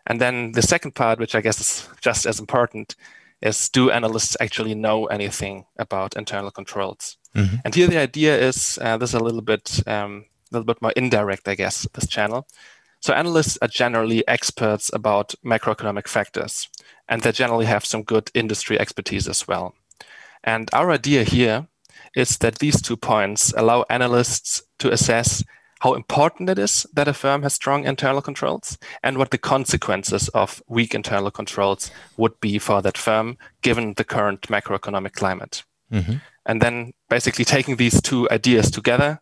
And 0.07 0.21
then 0.21 0.53
the 0.53 0.63
second 0.63 0.95
part, 0.95 1.19
which 1.19 1.35
I 1.35 1.41
guess 1.41 1.61
is 1.61 1.89
just 2.01 2.27
as 2.27 2.39
important, 2.39 2.95
is 3.43 3.69
do 3.69 3.91
analysts 3.91 4.37
actually 4.41 4.75
know 4.75 5.07
anything 5.07 5.67
about 5.79 6.17
internal 6.17 6.51
controls? 6.51 7.17
Mm-hmm. 7.35 7.57
And 7.65 7.75
here 7.75 7.89
the 7.89 7.99
idea 7.99 8.39
is 8.39 8.79
uh, 8.81 8.97
this 8.97 9.11
is 9.11 9.15
a 9.15 9.25
little 9.25 9.43
bit 9.43 9.87
um, 9.87 10.27
a 10.51 10.57
little 10.57 10.67
bit 10.67 10.83
more 10.83 10.93
indirect, 10.93 11.49
I 11.49 11.55
guess, 11.55 11.87
this 11.95 12.07
channel. 12.07 12.47
So 13.01 13.13
analysts 13.13 13.59
are 13.63 13.69
generally 13.69 14.27
experts 14.27 14.91
about 14.93 15.35
macroeconomic 15.45 16.09
factors, 16.09 16.69
and 17.09 17.23
they 17.23 17.33
generally 17.33 17.67
have 17.67 17.85
some 17.85 18.03
good 18.03 18.31
industry 18.35 18.81
expertise 18.81 19.29
as 19.29 19.47
well. 19.47 19.75
And 20.43 20.71
our 20.73 20.91
idea 20.91 21.25
here 21.25 21.69
is 22.15 22.39
that 22.39 22.59
these 22.59 22.81
two 22.81 22.97
points 22.97 23.53
allow 23.57 23.85
analysts 23.91 24.63
to 24.79 24.91
assess 24.91 25.45
how 25.81 25.95
important 25.95 26.49
it 26.49 26.59
is 26.59 26.87
that 26.95 27.09
a 27.09 27.13
firm 27.13 27.43
has 27.43 27.53
strong 27.53 27.85
internal 27.85 28.23
controls 28.23 28.79
and 29.03 29.19
what 29.19 29.31
the 29.31 29.39
consequences 29.39 30.29
of 30.29 30.63
weak 30.69 30.95
internal 30.95 31.31
controls 31.31 31.91
would 32.17 32.41
be 32.41 32.59
for 32.59 32.81
that 32.81 32.97
firm 32.97 33.37
given 33.61 33.95
the 33.95 34.05
current 34.05 34.43
macroeconomic 34.43 35.13
climate. 35.13 35.65
Mm-hmm. 35.93 36.17
And 36.47 36.63
then 36.63 36.93
basically 37.11 37.45
taking 37.45 37.77
these 37.77 38.01
two 38.01 38.29
ideas 38.31 38.71
together, 38.71 39.21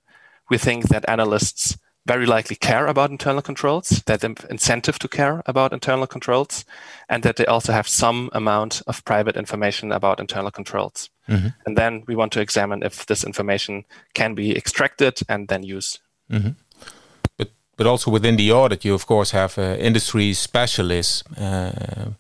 we 0.50 0.58
think 0.58 0.88
that 0.88 1.08
analysts 1.08 1.78
very 2.06 2.26
likely 2.26 2.56
care 2.56 2.86
about 2.86 3.10
internal 3.10 3.42
controls, 3.42 4.02
that 4.04 4.20
they 4.20 4.34
incentive 4.50 4.98
to 4.98 5.08
care 5.08 5.42
about 5.46 5.72
internal 5.72 6.06
controls, 6.06 6.64
and 7.08 7.22
that 7.22 7.36
they 7.36 7.46
also 7.46 7.72
have 7.72 7.88
some 7.88 8.28
amount 8.32 8.82
of 8.86 9.04
private 9.04 9.38
information 9.38 9.92
about 9.92 10.20
internal 10.20 10.50
controls. 10.50 11.10
Mm-hmm. 11.28 11.48
And 11.66 11.76
then 11.78 12.04
we 12.06 12.14
want 12.14 12.32
to 12.32 12.40
examine 12.40 12.82
if 12.82 13.06
this 13.06 13.24
information 13.24 13.84
can 14.12 14.34
be 14.34 14.54
extracted 14.56 15.20
and 15.28 15.48
then 15.48 15.62
used. 15.62 16.00
Mm-hmm. 16.30 16.50
But 17.38 17.48
but 17.76 17.86
also 17.86 18.10
within 18.10 18.36
the 18.36 18.52
audit, 18.52 18.84
you 18.84 18.94
of 18.94 19.06
course 19.06 19.30
have 19.30 19.58
uh, 19.58 19.76
industry 19.78 20.34
specialists. 20.34 21.22
Uh, 21.38 22.12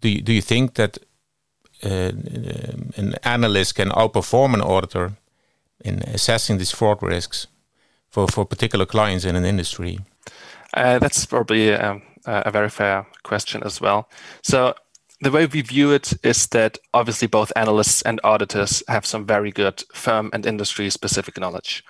do 0.00 0.08
you, 0.08 0.20
do 0.20 0.32
you 0.32 0.42
think 0.42 0.74
that 0.74 0.98
uh, 1.82 2.12
an 2.96 3.14
analyst 3.22 3.74
can 3.74 3.88
outperform 3.88 4.54
an 4.54 4.60
auditor 4.60 5.12
in 5.84 6.02
assessing 6.14 6.58
these 6.58 6.76
fraud 6.76 7.02
risks? 7.02 7.46
For, 8.14 8.28
for 8.28 8.46
particular 8.46 8.86
clients 8.86 9.24
in 9.24 9.34
an 9.34 9.44
industry? 9.44 9.98
Uh, 10.72 11.00
that's 11.00 11.26
probably 11.26 11.74
um, 11.74 12.00
a 12.24 12.50
very 12.52 12.70
fair 12.70 13.06
question 13.24 13.62
as 13.64 13.80
well. 13.80 14.08
So 14.42 14.74
the 15.20 15.32
way 15.32 15.46
we 15.46 15.62
view 15.62 15.90
it 15.90 16.12
is 16.22 16.46
that 16.48 16.78
obviously 16.92 17.26
both 17.26 17.52
analysts 17.56 18.02
and 18.02 18.20
auditors 18.22 18.84
have 18.86 19.04
some 19.04 19.26
very 19.26 19.50
good 19.50 19.82
firm 19.92 20.30
and 20.32 20.46
industry 20.46 20.90
specific 20.90 21.38
knowledge. 21.38 21.84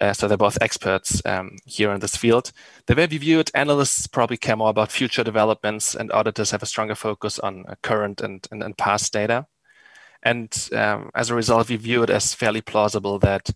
Uh, 0.00 0.14
so 0.14 0.26
they're 0.26 0.38
both 0.38 0.56
experts 0.62 1.20
um, 1.26 1.56
here 1.66 1.92
in 1.92 2.00
this 2.00 2.16
field. 2.16 2.52
The 2.86 2.94
way 2.94 3.06
we 3.06 3.18
view 3.18 3.40
it, 3.40 3.50
analysts 3.54 4.06
probably 4.06 4.38
care 4.38 4.56
more 4.56 4.70
about 4.70 4.92
future 4.92 5.24
developments, 5.24 5.94
and 5.94 6.10
auditors 6.12 6.50
have 6.52 6.62
a 6.62 6.66
stronger 6.66 6.94
focus 6.94 7.38
on 7.38 7.64
uh, 7.68 7.74
current 7.82 8.20
and, 8.22 8.46
and, 8.50 8.62
and, 8.62 8.78
past 8.78 9.12
data. 9.12 9.46
And 10.22 10.68
um, 10.72 11.10
as 11.14 11.30
a 11.30 11.34
result, 11.34 11.68
we 11.68 11.76
view 11.76 12.04
it 12.04 12.10
as 12.10 12.32
fairly 12.32 12.60
plausible 12.60 13.18
that 13.18 13.50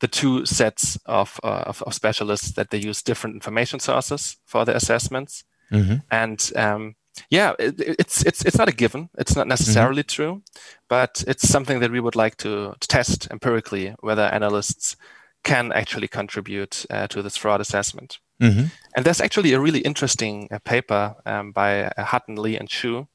the 0.00 0.08
two 0.08 0.46
sets 0.46 0.98
of, 1.06 1.40
uh, 1.42 1.64
of, 1.66 1.82
of, 1.82 1.94
specialists 1.94 2.52
that 2.52 2.70
they 2.70 2.78
use 2.78 3.02
different 3.02 3.34
information 3.34 3.80
sources 3.80 4.36
for 4.46 4.64
their 4.64 4.76
assessments. 4.76 5.44
Mm-hmm. 5.72 5.96
And 6.10 6.52
um, 6.54 6.94
yeah, 7.30 7.54
it, 7.58 7.80
it's 7.80 8.24
it's 8.24 8.44
it's 8.44 8.58
not 8.58 8.68
a 8.68 8.72
given. 8.72 9.10
It's 9.18 9.36
not 9.36 9.48
necessarily 9.48 10.02
mm-hmm. 10.02 10.22
true, 10.22 10.42
but 10.88 11.24
it's 11.26 11.48
something 11.48 11.80
that 11.80 11.90
we 11.90 12.00
would 12.00 12.16
like 12.16 12.36
to, 12.38 12.74
to 12.78 12.88
test 12.88 13.28
empirically 13.30 13.94
whether 14.00 14.22
analysts 14.22 14.96
can 15.44 15.72
actually 15.72 16.08
contribute 16.08 16.86
uh, 16.90 17.06
to 17.08 17.22
this 17.22 17.36
fraud 17.36 17.60
assessment. 17.60 18.18
Mm-hmm. 18.40 18.66
And 18.96 19.04
there's 19.04 19.20
actually 19.20 19.52
a 19.52 19.60
really 19.60 19.80
interesting 19.80 20.48
uh, 20.50 20.58
paper 20.60 21.16
um, 21.26 21.52
by 21.52 21.84
uh, 21.84 22.04
Hutton, 22.04 22.36
Lee, 22.36 22.56
and 22.56 22.70
Shu, 22.70 23.08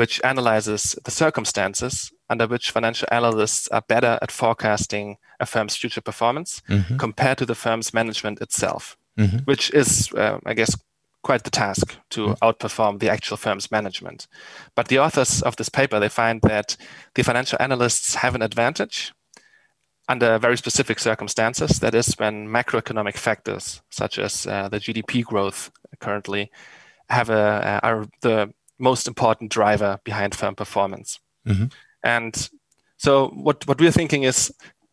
which 0.00 0.18
analyzes 0.24 0.96
the 1.04 1.10
circumstances 1.10 2.10
under 2.30 2.46
which 2.46 2.70
financial 2.70 3.06
analysts 3.12 3.68
are 3.68 3.82
better 3.86 4.18
at 4.22 4.32
forecasting 4.32 5.18
a 5.38 5.44
firm's 5.44 5.76
future 5.76 6.00
performance 6.00 6.62
mm-hmm. 6.70 6.96
compared 6.96 7.36
to 7.36 7.44
the 7.44 7.54
firm's 7.54 7.92
management 7.92 8.40
itself, 8.40 8.96
mm-hmm. 9.18 9.40
which 9.44 9.70
is, 9.74 10.10
uh, 10.14 10.38
I 10.46 10.54
guess, 10.54 10.74
quite 11.22 11.44
the 11.44 11.50
task 11.50 11.96
to 12.08 12.20
mm-hmm. 12.28 12.42
outperform 12.42 12.98
the 12.98 13.10
actual 13.10 13.36
firm's 13.36 13.70
management. 13.70 14.26
But 14.74 14.88
the 14.88 14.98
authors 14.98 15.42
of 15.42 15.56
this 15.56 15.68
paper 15.68 16.00
they 16.00 16.08
find 16.08 16.40
that 16.44 16.78
the 17.14 17.22
financial 17.22 17.58
analysts 17.60 18.14
have 18.14 18.34
an 18.34 18.40
advantage 18.40 19.12
under 20.08 20.38
very 20.38 20.56
specific 20.56 20.98
circumstances. 20.98 21.78
That 21.80 21.94
is 21.94 22.14
when 22.14 22.48
macroeconomic 22.48 23.18
factors 23.18 23.82
such 23.90 24.18
as 24.18 24.46
uh, 24.46 24.70
the 24.70 24.80
GDP 24.80 25.22
growth 25.24 25.70
currently 25.98 26.50
have 27.10 27.28
a 27.28 27.44
uh, 27.70 27.80
are 27.82 28.06
the 28.22 28.54
most 28.80 29.06
important 29.06 29.50
driver 29.50 30.00
behind 30.04 30.34
firm 30.34 30.54
performance. 30.54 31.18
Mm-hmm. 31.46 31.66
And 32.02 32.50
so 32.96 33.28
what 33.28 33.66
what 33.66 33.80
we're 33.80 33.92
thinking 33.92 34.24
is 34.24 34.52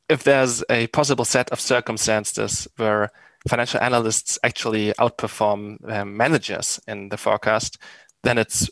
if 0.10 0.24
there's 0.24 0.64
a 0.70 0.88
possible 0.88 1.26
set 1.26 1.50
of 1.52 1.60
circumstances 1.60 2.68
where 2.78 3.12
financial 3.48 3.82
analysts 3.82 4.40
actually 4.44 4.94
outperform 4.94 5.78
um, 5.92 6.16
managers 6.16 6.80
in 6.88 7.10
the 7.10 7.18
forecast, 7.18 7.78
then 8.24 8.38
it's 8.38 8.70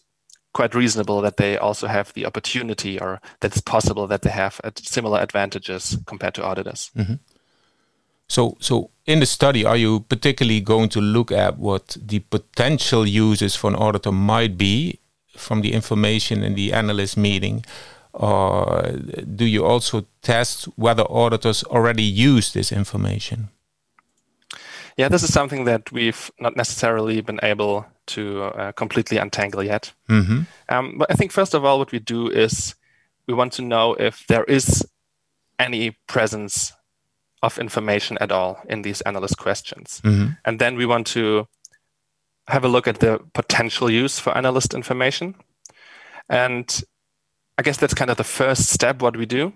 quite 0.54 0.74
reasonable 0.74 1.22
that 1.22 1.38
they 1.38 1.58
also 1.58 1.88
have 1.88 2.14
the 2.14 2.26
opportunity 2.26 3.00
or 3.00 3.20
that 3.42 3.52
it's 3.52 3.62
possible 3.62 4.08
that 4.08 4.22
they 4.22 4.30
have 4.30 4.60
similar 4.78 5.20
advantages 5.20 5.98
compared 6.06 6.34
to 6.34 6.44
auditors. 6.44 6.92
Mm-hmm. 6.96 7.16
So, 8.28 8.58
so 8.60 8.90
in 9.06 9.20
the 9.20 9.26
study, 9.26 9.66
are 9.66 9.78
you 9.78 10.00
particularly 10.00 10.62
going 10.62 10.90
to 10.90 11.02
look 11.02 11.32
at 11.32 11.58
what 11.58 11.98
the 12.02 12.20
potential 12.20 13.06
uses 13.06 13.56
for 13.56 13.70
an 13.70 13.76
auditor 13.76 14.12
might 14.12 14.58
be 14.58 15.00
from 15.38 15.62
the 15.62 15.74
information 15.74 16.44
in 16.44 16.56
the 16.56 16.74
analyst 16.74 17.18
meeting? 17.18 17.66
Or 18.14 18.92
do 19.36 19.46
you 19.46 19.66
also 19.66 20.06
test 20.22 20.66
whether 20.78 21.04
auditors 21.10 21.64
already 21.66 22.04
use 22.04 22.54
this 22.54 22.72
information? 22.72 23.50
Yeah, 24.98 25.10
this 25.10 25.24
is 25.24 25.34
something 25.34 25.66
that 25.66 25.92
we've 25.92 26.32
not 26.40 26.56
necessarily 26.56 27.20
been 27.20 27.40
able 27.44 27.86
to 28.08 28.44
uh, 28.44 28.72
completely 28.72 29.18
untangle 29.18 29.64
yet. 29.64 29.94
Mm-hmm. 30.10 30.42
Um, 30.70 30.98
but 30.98 31.12
I 31.12 31.16
think 31.16 31.32
first 31.32 31.54
of 31.54 31.66
all, 31.66 31.80
what 31.80 31.92
we 31.92 32.00
do 32.00 32.30
is 32.30 32.76
we 33.28 33.34
want 33.34 33.52
to 33.54 33.62
know 33.62 33.96
if 33.96 34.26
there 34.28 34.46
is 34.46 34.88
any 35.60 35.98
presence 36.08 36.72
of 37.42 37.60
information 37.60 38.18
at 38.20 38.32
all 38.32 38.62
in 38.70 38.84
these 38.84 39.02
analyst 39.02 39.38
questions, 39.38 40.02
mm-hmm. 40.04 40.32
and 40.46 40.60
then 40.60 40.78
we 40.78 40.86
want 40.86 41.08
to 41.08 41.48
have 42.48 42.64
a 42.64 42.70
look 42.70 42.88
at 42.88 43.00
the 43.00 43.20
potential 43.34 43.90
use 43.90 44.20
for 44.20 44.36
analyst 44.38 44.74
information, 44.74 45.36
and 46.30 46.84
I 47.58 47.62
guess 47.62 47.78
that's 47.78 47.94
kind 47.94 48.12
of 48.12 48.18
the 48.18 48.24
first 48.24 48.70
step 48.70 49.02
what 49.02 49.16
we 49.16 49.26
do. 49.26 49.54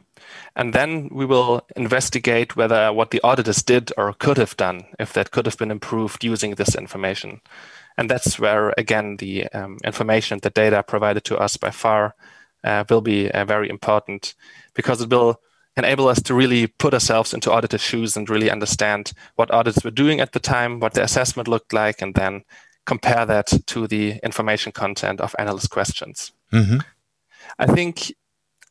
And 0.55 0.74
then 0.74 1.10
we 1.12 1.25
will 1.25 1.67
investigate 1.75 2.55
whether 2.55 2.93
what 2.93 3.12
the 3.12 3.19
auditors 3.24 3.62
did 3.62 3.91
or 3.98 4.13
could 4.13 4.38
have 4.38 4.55
done, 4.55 4.86
if 5.00 5.12
that 5.13 5.31
could 5.31 5.46
have 5.46 5.58
been 5.58 5.72
improved 5.72 6.24
using 6.24 6.55
this 6.55 6.75
information. 6.75 7.41
And 7.98 8.10
that's 8.10 8.39
where, 8.39 8.74
again, 8.77 9.17
the 9.17 9.48
um, 9.48 9.77
information, 9.84 10.39
the 10.41 10.50
data 10.50 10.81
provided 10.81 11.25
to 11.25 11.38
us 11.38 11.58
by 11.58 11.72
FAR 11.72 12.15
uh, 12.63 12.86
will 12.89 13.01
be 13.01 13.29
uh, 13.29 13.43
very 13.43 13.69
important 13.69 14.34
because 14.74 15.01
it 15.01 15.10
will 15.10 15.41
enable 15.75 16.08
us 16.08 16.22
to 16.24 16.34
really 16.34 16.67
put 16.67 16.93
ourselves 16.93 17.34
into 17.34 17.51
auditors' 17.51 17.81
shoes 17.81 18.15
and 18.15 18.29
really 18.29 18.50
understand 18.50 19.12
what 19.36 19.51
audits 19.51 19.84
were 19.84 19.91
doing 19.91 20.22
at 20.22 20.31
the 20.31 20.39
time, 20.39 20.79
what 20.79 20.93
the 20.93 21.03
assessment 21.03 21.50
looked 21.50 21.74
like, 21.74 22.01
and 22.01 22.15
then 22.15 22.43
compare 22.89 23.24
that 23.24 23.48
to 23.67 23.88
the 23.88 24.19
information 24.24 24.72
content 24.72 25.22
of 25.22 25.36
analyst 25.38 25.69
questions. 25.69 26.31
Mm-hmm. 26.51 26.79
I 27.60 27.67
think 27.67 28.12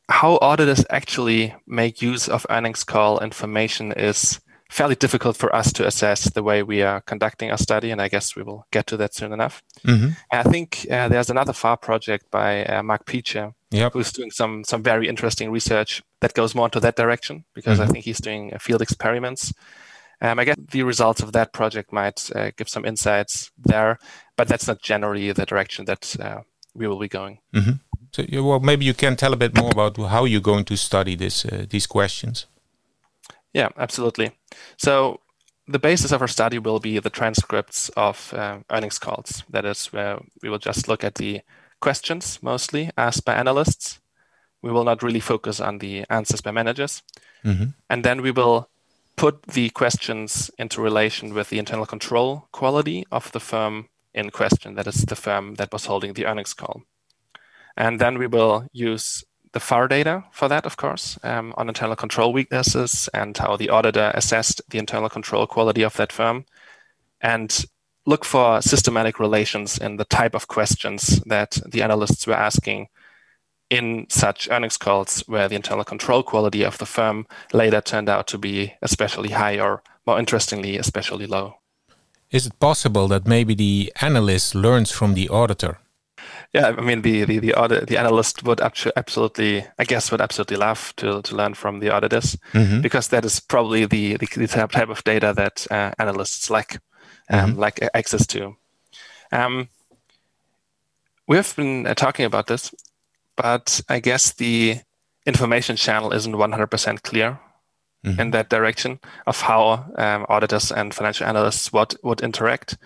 how 0.09 0.37
auditors 0.41 0.83
actually 0.89 1.55
make 1.65 2.01
use 2.01 2.27
of 2.27 2.45
earnings 2.49 2.83
call 2.83 3.19
information 3.19 3.93
is 3.93 4.41
fairly 4.69 4.95
difficult 4.95 5.37
for 5.37 5.49
us 5.55 5.71
to 5.73 5.87
assess 5.87 6.29
the 6.31 6.43
way 6.43 6.61
we 6.61 6.83
are 6.83 7.01
conducting 7.01 7.49
our 7.49 7.57
study, 7.57 7.91
and 7.91 8.01
I 8.01 8.09
guess 8.09 8.35
we 8.35 8.43
will 8.43 8.65
get 8.71 8.85
to 8.87 8.97
that 8.97 9.15
soon 9.15 9.31
enough. 9.31 9.63
Mm-hmm. 9.87 10.09
I 10.31 10.43
think 10.43 10.85
uh, 10.91 11.07
there's 11.07 11.29
another 11.29 11.53
FAR 11.53 11.77
project 11.77 12.29
by 12.29 12.65
uh, 12.65 12.83
Mark 12.83 13.05
Peecher, 13.05 13.53
yep. 13.71 13.93
who's 13.93 14.11
doing 14.11 14.31
some 14.31 14.63
some 14.63 14.83
very 14.83 15.07
interesting 15.07 15.49
research 15.49 16.03
that 16.19 16.33
goes 16.33 16.53
more 16.53 16.67
into 16.67 16.81
that 16.81 16.97
direction 16.97 17.45
because 17.53 17.79
mm-hmm. 17.79 17.89
I 17.89 17.91
think 17.91 18.05
he's 18.05 18.21
doing 18.21 18.53
uh, 18.53 18.59
field 18.59 18.81
experiments. 18.81 19.53
Um, 20.21 20.39
I 20.39 20.45
guess 20.45 20.57
the 20.71 20.83
results 20.83 21.21
of 21.21 21.31
that 21.31 21.53
project 21.53 21.93
might 21.93 22.29
uh, 22.35 22.51
give 22.57 22.69
some 22.69 22.85
insights 22.85 23.51
there, 23.57 23.97
but 24.35 24.47
that's 24.47 24.67
not 24.67 24.81
generally 24.81 25.31
the 25.31 25.45
direction 25.45 25.85
that 25.85 26.15
uh, 26.19 26.41
we 26.73 26.87
will 26.87 26.99
be 26.99 27.07
going. 27.07 27.39
Mm-hmm. 27.53 27.71
So, 28.11 28.43
well, 28.43 28.59
maybe 28.59 28.85
you 28.85 28.93
can 28.93 29.15
tell 29.15 29.33
a 29.33 29.37
bit 29.37 29.57
more 29.57 29.71
about 29.71 29.97
how 29.97 30.25
you're 30.25 30.41
going 30.41 30.65
to 30.65 30.75
study 30.75 31.15
this 31.15 31.45
uh, 31.45 31.65
these 31.69 31.87
questions. 31.87 32.47
Yeah, 33.53 33.69
absolutely. 33.77 34.31
So 34.77 35.19
the 35.67 35.79
basis 35.79 36.11
of 36.11 36.21
our 36.21 36.27
study 36.27 36.59
will 36.59 36.79
be 36.79 36.99
the 36.99 37.09
transcripts 37.09 37.89
of 37.89 38.33
uh, 38.33 38.59
earnings 38.69 38.99
calls. 38.99 39.43
That 39.49 39.65
is, 39.65 39.93
where 39.93 40.19
we 40.41 40.49
will 40.49 40.59
just 40.59 40.87
look 40.87 41.03
at 41.03 41.15
the 41.15 41.41
questions 41.79 42.39
mostly 42.41 42.89
asked 42.97 43.25
by 43.25 43.35
analysts. 43.35 43.99
We 44.61 44.71
will 44.71 44.83
not 44.83 45.03
really 45.03 45.19
focus 45.19 45.59
on 45.59 45.77
the 45.79 46.05
answers 46.09 46.41
by 46.41 46.51
managers. 46.51 47.03
Mm-hmm. 47.45 47.69
And 47.89 48.03
then 48.03 48.21
we 48.21 48.31
will 48.31 48.68
put 49.19 49.41
the 49.47 49.69
questions 49.71 50.49
into 50.57 50.81
relation 50.81 51.33
with 51.33 51.49
the 51.49 51.59
internal 51.59 51.85
control 51.85 52.47
quality 52.53 53.05
of 53.11 53.29
the 53.33 53.39
firm 53.41 53.89
in 54.13 54.29
question. 54.29 54.75
That 54.75 54.87
is 54.87 55.03
the 55.03 55.15
firm 55.17 55.55
that 55.55 55.73
was 55.73 55.85
holding 55.87 56.13
the 56.13 56.25
earnings 56.25 56.53
call. 56.53 56.83
And 57.75 57.99
then 57.99 58.17
we 58.17 58.27
will 58.27 58.65
use 58.71 59.25
the 59.51 59.59
FAR 59.59 59.89
data 59.89 60.23
for 60.31 60.47
that, 60.47 60.65
of 60.65 60.77
course, 60.77 61.19
um, 61.23 61.53
on 61.57 61.67
internal 61.67 61.97
control 61.97 62.31
weaknesses 62.31 63.09
and 63.13 63.37
how 63.37 63.57
the 63.57 63.69
auditor 63.69 64.13
assessed 64.13 64.61
the 64.69 64.77
internal 64.77 65.09
control 65.09 65.45
quality 65.47 65.83
of 65.83 65.97
that 65.97 66.13
firm, 66.13 66.45
and 67.19 67.65
look 68.05 68.23
for 68.23 68.61
systematic 68.61 69.19
relations 69.19 69.77
in 69.77 69.97
the 69.97 70.05
type 70.05 70.33
of 70.33 70.47
questions 70.47 71.21
that 71.25 71.59
the 71.67 71.81
analysts 71.81 72.25
were 72.25 72.33
asking 72.47 72.87
in 73.69 74.05
such 74.09 74.49
earnings 74.49 74.77
calls 74.77 75.23
where 75.27 75.47
the 75.47 75.55
internal 75.55 75.83
control 75.83 76.23
quality 76.23 76.63
of 76.63 76.77
the 76.77 76.85
firm 76.85 77.27
later 77.53 77.81
turned 77.81 78.09
out 78.09 78.27
to 78.27 78.37
be 78.37 78.73
especially 78.81 79.29
high 79.29 79.59
or 79.59 79.83
more 80.05 80.19
interestingly 80.19 80.77
especially 80.77 81.27
low 81.27 81.55
is 82.31 82.45
it 82.45 82.59
possible 82.59 83.07
that 83.07 83.27
maybe 83.27 83.55
the 83.55 83.91
analyst 84.01 84.55
learns 84.55 84.91
from 84.91 85.13
the 85.13 85.29
auditor 85.29 85.79
yeah, 86.53 86.73
I 86.77 86.81
mean 86.81 87.03
the 87.03 87.25
the 87.25 87.39
the, 87.39 87.53
audit, 87.53 87.87
the 87.87 87.97
analyst 87.97 88.43
would 88.43 88.59
absolutely, 88.59 89.65
I 89.77 89.83
guess, 89.83 90.11
would 90.11 90.21
absolutely 90.21 90.57
love 90.57 90.93
to 90.97 91.21
to 91.21 91.35
learn 91.35 91.53
from 91.53 91.79
the 91.79 91.91
auditors 91.91 92.37
mm-hmm. 92.53 92.81
because 92.81 93.09
that 93.09 93.23
is 93.23 93.39
probably 93.39 93.85
the 93.85 94.17
the, 94.17 94.27
the 94.35 94.47
type 94.47 94.89
of 94.89 95.03
data 95.03 95.33
that 95.35 95.67
uh, 95.69 95.91
analysts 95.99 96.49
like 96.49 96.79
um, 97.29 97.51
mm-hmm. 97.51 97.59
like 97.59 97.79
access 97.93 98.25
to. 98.27 98.55
Um, 99.31 99.69
we 101.27 101.35
have 101.37 101.55
been 101.55 101.85
uh, 101.85 101.93
talking 101.93 102.25
about 102.25 102.47
this, 102.47 102.73
but 103.41 103.81
I 103.87 103.99
guess 103.99 104.33
the 104.33 104.81
information 105.25 105.75
channel 105.75 106.11
isn't 106.11 106.33
100% 106.33 107.03
clear 107.03 107.39
mm-hmm. 108.05 108.19
in 108.19 108.31
that 108.31 108.49
direction 108.49 108.99
of 109.25 109.41
how 109.41 109.91
um, 109.97 110.25
auditors 110.27 110.71
and 110.71 110.93
financial 110.93 111.27
analysts 111.27 111.71
would, 111.71 111.95
would 112.03 112.21
interact 112.21 112.77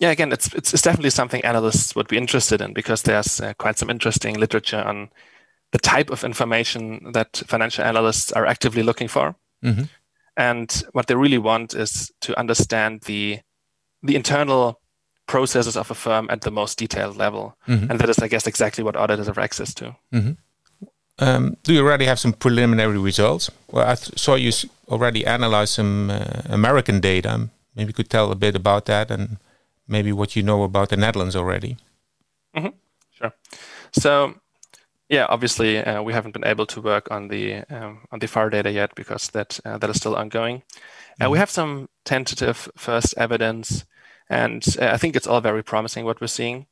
yeah, 0.00 0.10
again, 0.10 0.32
it's, 0.32 0.54
it's, 0.54 0.72
it's 0.72 0.82
definitely 0.82 1.10
something 1.10 1.44
analysts 1.44 1.96
would 1.96 2.08
be 2.08 2.16
interested 2.16 2.60
in 2.60 2.72
because 2.72 3.02
there's 3.02 3.40
uh, 3.40 3.52
quite 3.58 3.78
some 3.78 3.90
interesting 3.90 4.38
literature 4.38 4.80
on 4.80 5.10
the 5.72 5.78
type 5.78 6.10
of 6.10 6.24
information 6.24 7.12
that 7.12 7.42
financial 7.46 7.84
analysts 7.84 8.30
are 8.32 8.46
actively 8.46 8.82
looking 8.82 9.08
for. 9.08 9.34
Mm-hmm. 9.64 9.84
And 10.36 10.84
what 10.92 11.08
they 11.08 11.16
really 11.16 11.38
want 11.38 11.74
is 11.74 12.12
to 12.20 12.38
understand 12.38 13.02
the 13.02 13.40
the 14.00 14.14
internal 14.14 14.80
processes 15.28 15.76
of 15.76 15.90
a 15.90 15.94
firm 15.94 16.26
at 16.30 16.40
the 16.40 16.50
most 16.50 16.78
detailed 16.78 17.16
level, 17.16 17.56
mm-hmm. 17.68 17.90
and 17.90 18.00
that 18.00 18.10
is, 18.10 18.18
I 18.18 18.28
guess, 18.28 18.46
exactly 18.46 18.82
what 18.82 18.96
auditors 18.96 19.26
have 19.26 19.38
access 19.38 19.72
to. 19.74 19.94
Mm-hmm. 20.12 20.32
Um, 21.20 21.56
do 21.62 21.72
you 21.72 21.80
already 21.80 22.06
have 22.06 22.18
some 22.18 22.32
preliminary 22.32 22.98
results? 22.98 23.50
Well, 23.70 23.86
I 23.86 23.94
th- 23.94 24.18
saw 24.18 24.34
you 24.34 24.52
already 24.88 25.26
analyze 25.26 25.70
some 25.70 26.10
uh, 26.10 26.42
American 26.48 27.00
data. 27.00 27.48
Maybe 27.74 27.88
you 27.88 27.94
could 27.94 28.10
tell 28.10 28.32
a 28.32 28.36
bit 28.36 28.56
about 28.56 28.86
that 28.86 29.10
and 29.10 29.36
maybe 29.86 30.12
what 30.12 30.36
you 30.36 30.42
know 30.42 30.62
about 30.62 30.88
the 30.88 30.96
Netherlands 30.96 31.36
already. 31.36 31.76
Mm-hmm. 32.56 32.68
Sure. 33.12 33.32
So, 33.92 34.34
yeah, 35.08 35.26
obviously 35.28 35.78
uh, 35.78 36.02
we 36.02 36.12
haven't 36.12 36.32
been 36.32 36.46
able 36.46 36.66
to 36.66 36.80
work 36.80 37.10
on 37.10 37.28
the 37.28 37.64
um, 37.70 38.06
on 38.12 38.20
the 38.20 38.28
FAR 38.28 38.50
data 38.50 38.70
yet 38.70 38.94
because 38.94 39.28
that 39.28 39.60
uh, 39.64 39.78
that 39.78 39.90
is 39.90 39.96
still 39.96 40.14
ongoing. 40.14 40.58
Mm-hmm. 40.58 41.22
Uh, 41.22 41.30
we 41.30 41.34
mm-hmm. 41.34 41.40
have 41.40 41.50
some 41.50 41.88
tentative 42.04 42.68
first 42.76 43.14
evidence, 43.16 43.84
and 44.28 44.64
uh, 44.80 44.86
I 44.86 44.96
think 44.96 45.16
it's 45.16 45.26
all 45.26 45.40
very 45.40 45.62
promising 45.62 46.04
what 46.04 46.20
we're 46.20 46.26
seeing. 46.28 46.66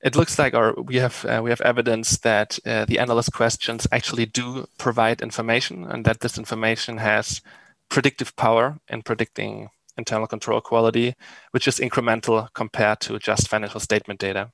it 0.00 0.14
looks 0.14 0.38
like, 0.38 0.54
or 0.54 0.74
we 0.74 0.96
have 0.96 1.24
uh, 1.24 1.40
we 1.42 1.50
have 1.50 1.60
evidence 1.62 2.18
that 2.18 2.58
uh, 2.64 2.84
the 2.84 2.98
analyst 2.98 3.32
questions 3.32 3.86
actually 3.90 4.26
do 4.26 4.66
provide 4.78 5.20
information, 5.20 5.84
and 5.84 6.04
that 6.04 6.20
this 6.20 6.38
information 6.38 6.98
has 6.98 7.40
predictive 7.88 8.36
power 8.36 8.78
in 8.88 9.02
predicting 9.02 9.68
internal 9.96 10.28
control 10.28 10.60
quality, 10.60 11.14
which 11.50 11.66
is 11.66 11.80
incremental 11.80 12.48
compared 12.54 13.00
to 13.00 13.18
just 13.18 13.48
financial 13.48 13.80
statement 13.80 14.20
data. 14.20 14.52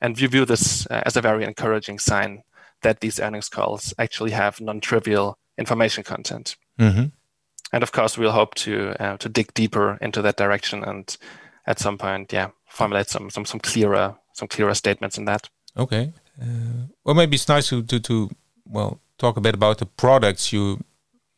And 0.00 0.18
we 0.18 0.26
view 0.26 0.44
this 0.44 0.86
uh, 0.90 1.02
as 1.06 1.16
a 1.16 1.22
very 1.22 1.44
encouraging 1.44 2.00
sign 2.00 2.42
that 2.82 3.00
these 3.00 3.20
earnings 3.20 3.48
calls 3.48 3.94
actually 3.98 4.32
have 4.32 4.60
non-trivial 4.60 5.38
information 5.56 6.02
content. 6.02 6.56
Mm-hmm. 6.78 7.04
And 7.72 7.82
of 7.82 7.92
course, 7.92 8.18
we'll 8.18 8.32
hope 8.32 8.54
to 8.56 8.96
uh, 8.98 9.16
to 9.18 9.28
dig 9.28 9.54
deeper 9.54 9.98
into 10.00 10.20
that 10.22 10.36
direction 10.36 10.82
and 10.82 11.16
at 11.66 11.78
some 11.78 11.98
point, 11.98 12.32
yeah, 12.32 12.50
formulate 12.68 13.08
some 13.08 13.30
some 13.30 13.44
some 13.44 13.60
clearer 13.60 14.16
some 14.32 14.48
clearer 14.48 14.74
statements 14.74 15.18
in 15.18 15.24
that. 15.26 15.48
Okay. 15.76 16.12
Uh, 16.40 16.86
well, 17.04 17.14
maybe 17.14 17.34
it's 17.34 17.48
nice 17.48 17.68
to, 17.68 17.82
to 17.82 18.00
to 18.00 18.30
well 18.66 19.00
talk 19.18 19.36
a 19.36 19.40
bit 19.40 19.54
about 19.54 19.78
the 19.78 19.86
products 19.86 20.52
you 20.52 20.78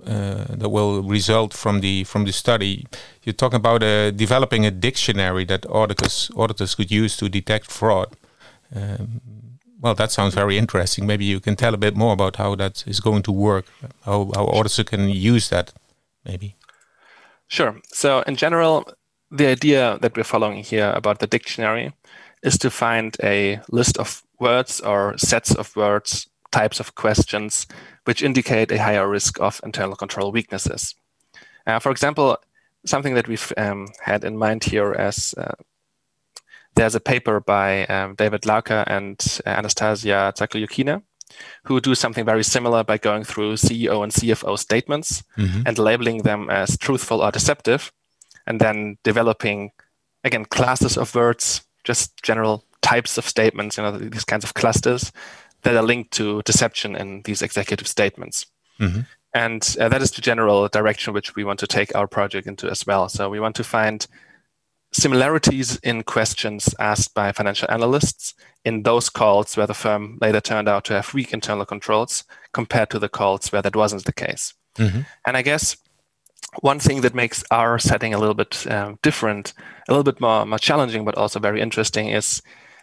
uh, 0.06 0.46
that 0.48 0.68
will 0.68 1.02
result 1.02 1.54
from 1.54 1.80
the 1.80 2.04
from 2.04 2.24
the 2.24 2.32
study. 2.32 2.86
You're 3.22 3.34
talking 3.34 3.56
about 3.56 3.82
uh, 3.82 4.10
developing 4.10 4.66
a 4.66 4.70
dictionary 4.70 5.44
that 5.46 5.66
auditors 5.66 6.30
auditors 6.36 6.74
could 6.74 6.90
use 6.90 7.16
to 7.18 7.28
detect 7.28 7.70
fraud. 7.70 8.16
Um, 8.74 9.20
well, 9.80 9.94
that 9.94 10.12
sounds 10.12 10.34
very 10.34 10.56
interesting. 10.56 11.06
Maybe 11.06 11.24
you 11.24 11.40
can 11.40 11.56
tell 11.56 11.74
a 11.74 11.76
bit 11.76 11.96
more 11.96 12.12
about 12.12 12.36
how 12.36 12.54
that 12.56 12.84
is 12.86 13.00
going 13.00 13.22
to 13.22 13.32
work, 13.32 13.66
how 14.04 14.30
how 14.34 14.46
auditors 14.46 14.84
can 14.88 15.08
use 15.08 15.48
that, 15.48 15.72
maybe. 16.24 16.56
Sure. 17.48 17.76
So 17.92 18.22
in 18.26 18.36
general, 18.36 18.84
the 19.32 19.46
idea 19.46 19.98
that 20.02 20.16
we're 20.16 20.24
following 20.24 20.62
here 20.62 20.92
about 20.94 21.18
the 21.18 21.26
dictionary 21.26 21.92
is 22.42 22.58
to 22.58 22.70
find 22.70 23.16
a 23.22 23.60
list 23.70 23.98
of 23.98 24.22
words 24.38 24.80
or 24.80 25.16
sets 25.16 25.54
of 25.54 25.74
words, 25.74 26.28
types 26.50 26.80
of 26.80 26.94
questions, 26.94 27.66
which 28.04 28.22
indicate 28.22 28.70
a 28.70 28.82
higher 28.82 29.08
risk 29.08 29.40
of 29.40 29.60
internal 29.64 29.96
control 29.96 30.32
weaknesses. 30.32 30.94
Uh, 31.66 31.78
for 31.78 31.90
example, 31.90 32.36
something 32.84 33.14
that 33.14 33.28
we've 33.28 33.52
um, 33.56 33.88
had 34.02 34.24
in 34.24 34.36
mind 34.36 34.64
here 34.64 34.92
as 34.92 35.34
uh, 35.38 35.54
there's 36.74 36.94
a 36.94 37.00
paper 37.00 37.40
by 37.40 37.86
um, 37.86 38.14
David 38.14 38.42
Larcker 38.42 38.84
and 38.86 39.40
Anastasia 39.46 40.32
Zakolyukina 40.36 41.02
who 41.64 41.80
do 41.80 41.94
something 41.94 42.26
very 42.26 42.44
similar 42.44 42.84
by 42.84 42.98
going 42.98 43.24
through 43.24 43.54
CEO 43.54 44.02
and 44.02 44.12
CFO 44.12 44.58
statements 44.58 45.22
mm-hmm. 45.38 45.62
and 45.64 45.78
labeling 45.78 46.18
them 46.18 46.50
as 46.50 46.76
truthful 46.76 47.22
or 47.22 47.30
deceptive, 47.30 47.90
and 48.46 48.60
then 48.60 48.98
developing, 49.02 49.70
again, 50.24 50.44
classes 50.44 50.96
of 50.96 51.14
words, 51.14 51.62
just 51.84 52.22
general 52.22 52.64
types 52.80 53.18
of 53.18 53.28
statements, 53.28 53.76
you 53.76 53.82
know, 53.82 53.96
these 53.96 54.24
kinds 54.24 54.44
of 54.44 54.54
clusters 54.54 55.12
that 55.62 55.76
are 55.76 55.82
linked 55.82 56.10
to 56.12 56.42
deception 56.42 56.96
in 56.96 57.22
these 57.22 57.42
executive 57.42 57.86
statements. 57.86 58.46
Mm-hmm. 58.80 59.00
And 59.34 59.76
uh, 59.80 59.88
that 59.88 60.02
is 60.02 60.10
the 60.10 60.20
general 60.20 60.68
direction 60.68 61.14
which 61.14 61.34
we 61.34 61.44
want 61.44 61.60
to 61.60 61.66
take 61.66 61.94
our 61.94 62.06
project 62.06 62.46
into 62.46 62.68
as 62.68 62.86
well. 62.86 63.08
So 63.08 63.30
we 63.30 63.40
want 63.40 63.56
to 63.56 63.64
find 63.64 64.06
similarities 64.92 65.76
in 65.76 66.02
questions 66.02 66.74
asked 66.78 67.14
by 67.14 67.32
financial 67.32 67.70
analysts 67.70 68.34
in 68.64 68.82
those 68.82 69.08
calls 69.08 69.56
where 69.56 69.66
the 69.66 69.74
firm 69.74 70.18
later 70.20 70.40
turned 70.40 70.68
out 70.68 70.84
to 70.84 70.92
have 70.92 71.14
weak 71.14 71.32
internal 71.32 71.64
controls 71.64 72.24
compared 72.52 72.90
to 72.90 72.98
the 72.98 73.08
calls 73.08 73.50
where 73.50 73.62
that 73.62 73.74
wasn't 73.74 74.04
the 74.04 74.12
case. 74.12 74.52
Mm-hmm. 74.76 75.00
And 75.26 75.36
I 75.36 75.42
guess 75.42 75.76
one 76.60 76.78
thing 76.78 77.00
that 77.00 77.14
makes 77.14 77.42
our 77.50 77.78
setting 77.78 78.12
a 78.12 78.18
little 78.18 78.34
bit 78.34 78.70
um, 78.70 78.98
different, 79.02 79.54
a 79.88 79.92
little 79.92 80.04
bit 80.04 80.20
more, 80.20 80.44
more 80.44 80.58
challenging, 80.58 81.04
but 81.04 81.16
also 81.16 81.40
very 81.40 81.60
interesting 81.60 82.08
is 82.08 82.42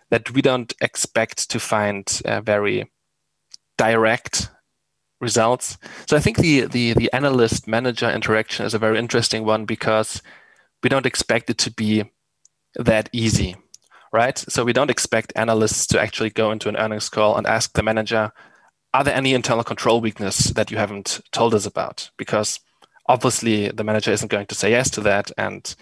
that 0.10 0.32
we 0.32 0.42
don't 0.42 0.74
expect 0.82 1.50
to 1.52 1.60
find 1.60 2.22
uh, 2.26 2.42
very 2.42 2.90
direct 3.78 4.50
results. 5.22 5.78
So 6.08 6.18
I 6.18 6.20
think 6.20 6.38
the, 6.38 6.62
the, 6.66 6.94
the 6.94 7.14
analyst 7.14 7.68
manager 7.68 8.10
interaction 8.10 8.66
is 8.66 8.74
a 8.74 8.80
very 8.80 8.98
interesting 8.98 9.46
one 9.46 9.66
because 9.66 10.22
we 10.82 10.90
don't 10.90 11.06
expect 11.06 11.50
it 11.50 11.58
to 11.60 11.72
be 11.72 12.06
that 12.76 13.10
easy, 13.12 13.56
right? 14.12 14.38
So 14.38 14.64
we 14.64 14.74
don't 14.74 14.90
expect 14.90 15.34
analysts 15.36 15.86
to 15.88 16.02
actually 16.02 16.30
go 16.32 16.52
into 16.52 16.70
an 16.70 16.78
earnings 16.78 17.10
call 17.10 17.38
and 17.38 17.46
ask 17.46 17.74
the 17.74 17.84
manager, 17.84 18.32
are 18.94 19.04
there 19.04 19.16
any 19.16 19.34
internal 19.34 19.64
control 19.64 20.02
weakness 20.02 20.46
that 20.52 20.72
you 20.72 20.78
haven't 20.78 21.20
told 21.32 21.54
us 21.54 21.66
about? 21.66 22.10
Because 22.18 22.60
obviously 23.10 23.70
the 23.70 23.84
manager 23.84 24.12
isn't 24.12 24.32
going 24.32 24.46
to 24.46 24.56
say 24.56 24.70
yes 24.70 24.90
to 24.92 25.02
that. 25.02 25.32
And 25.38 25.76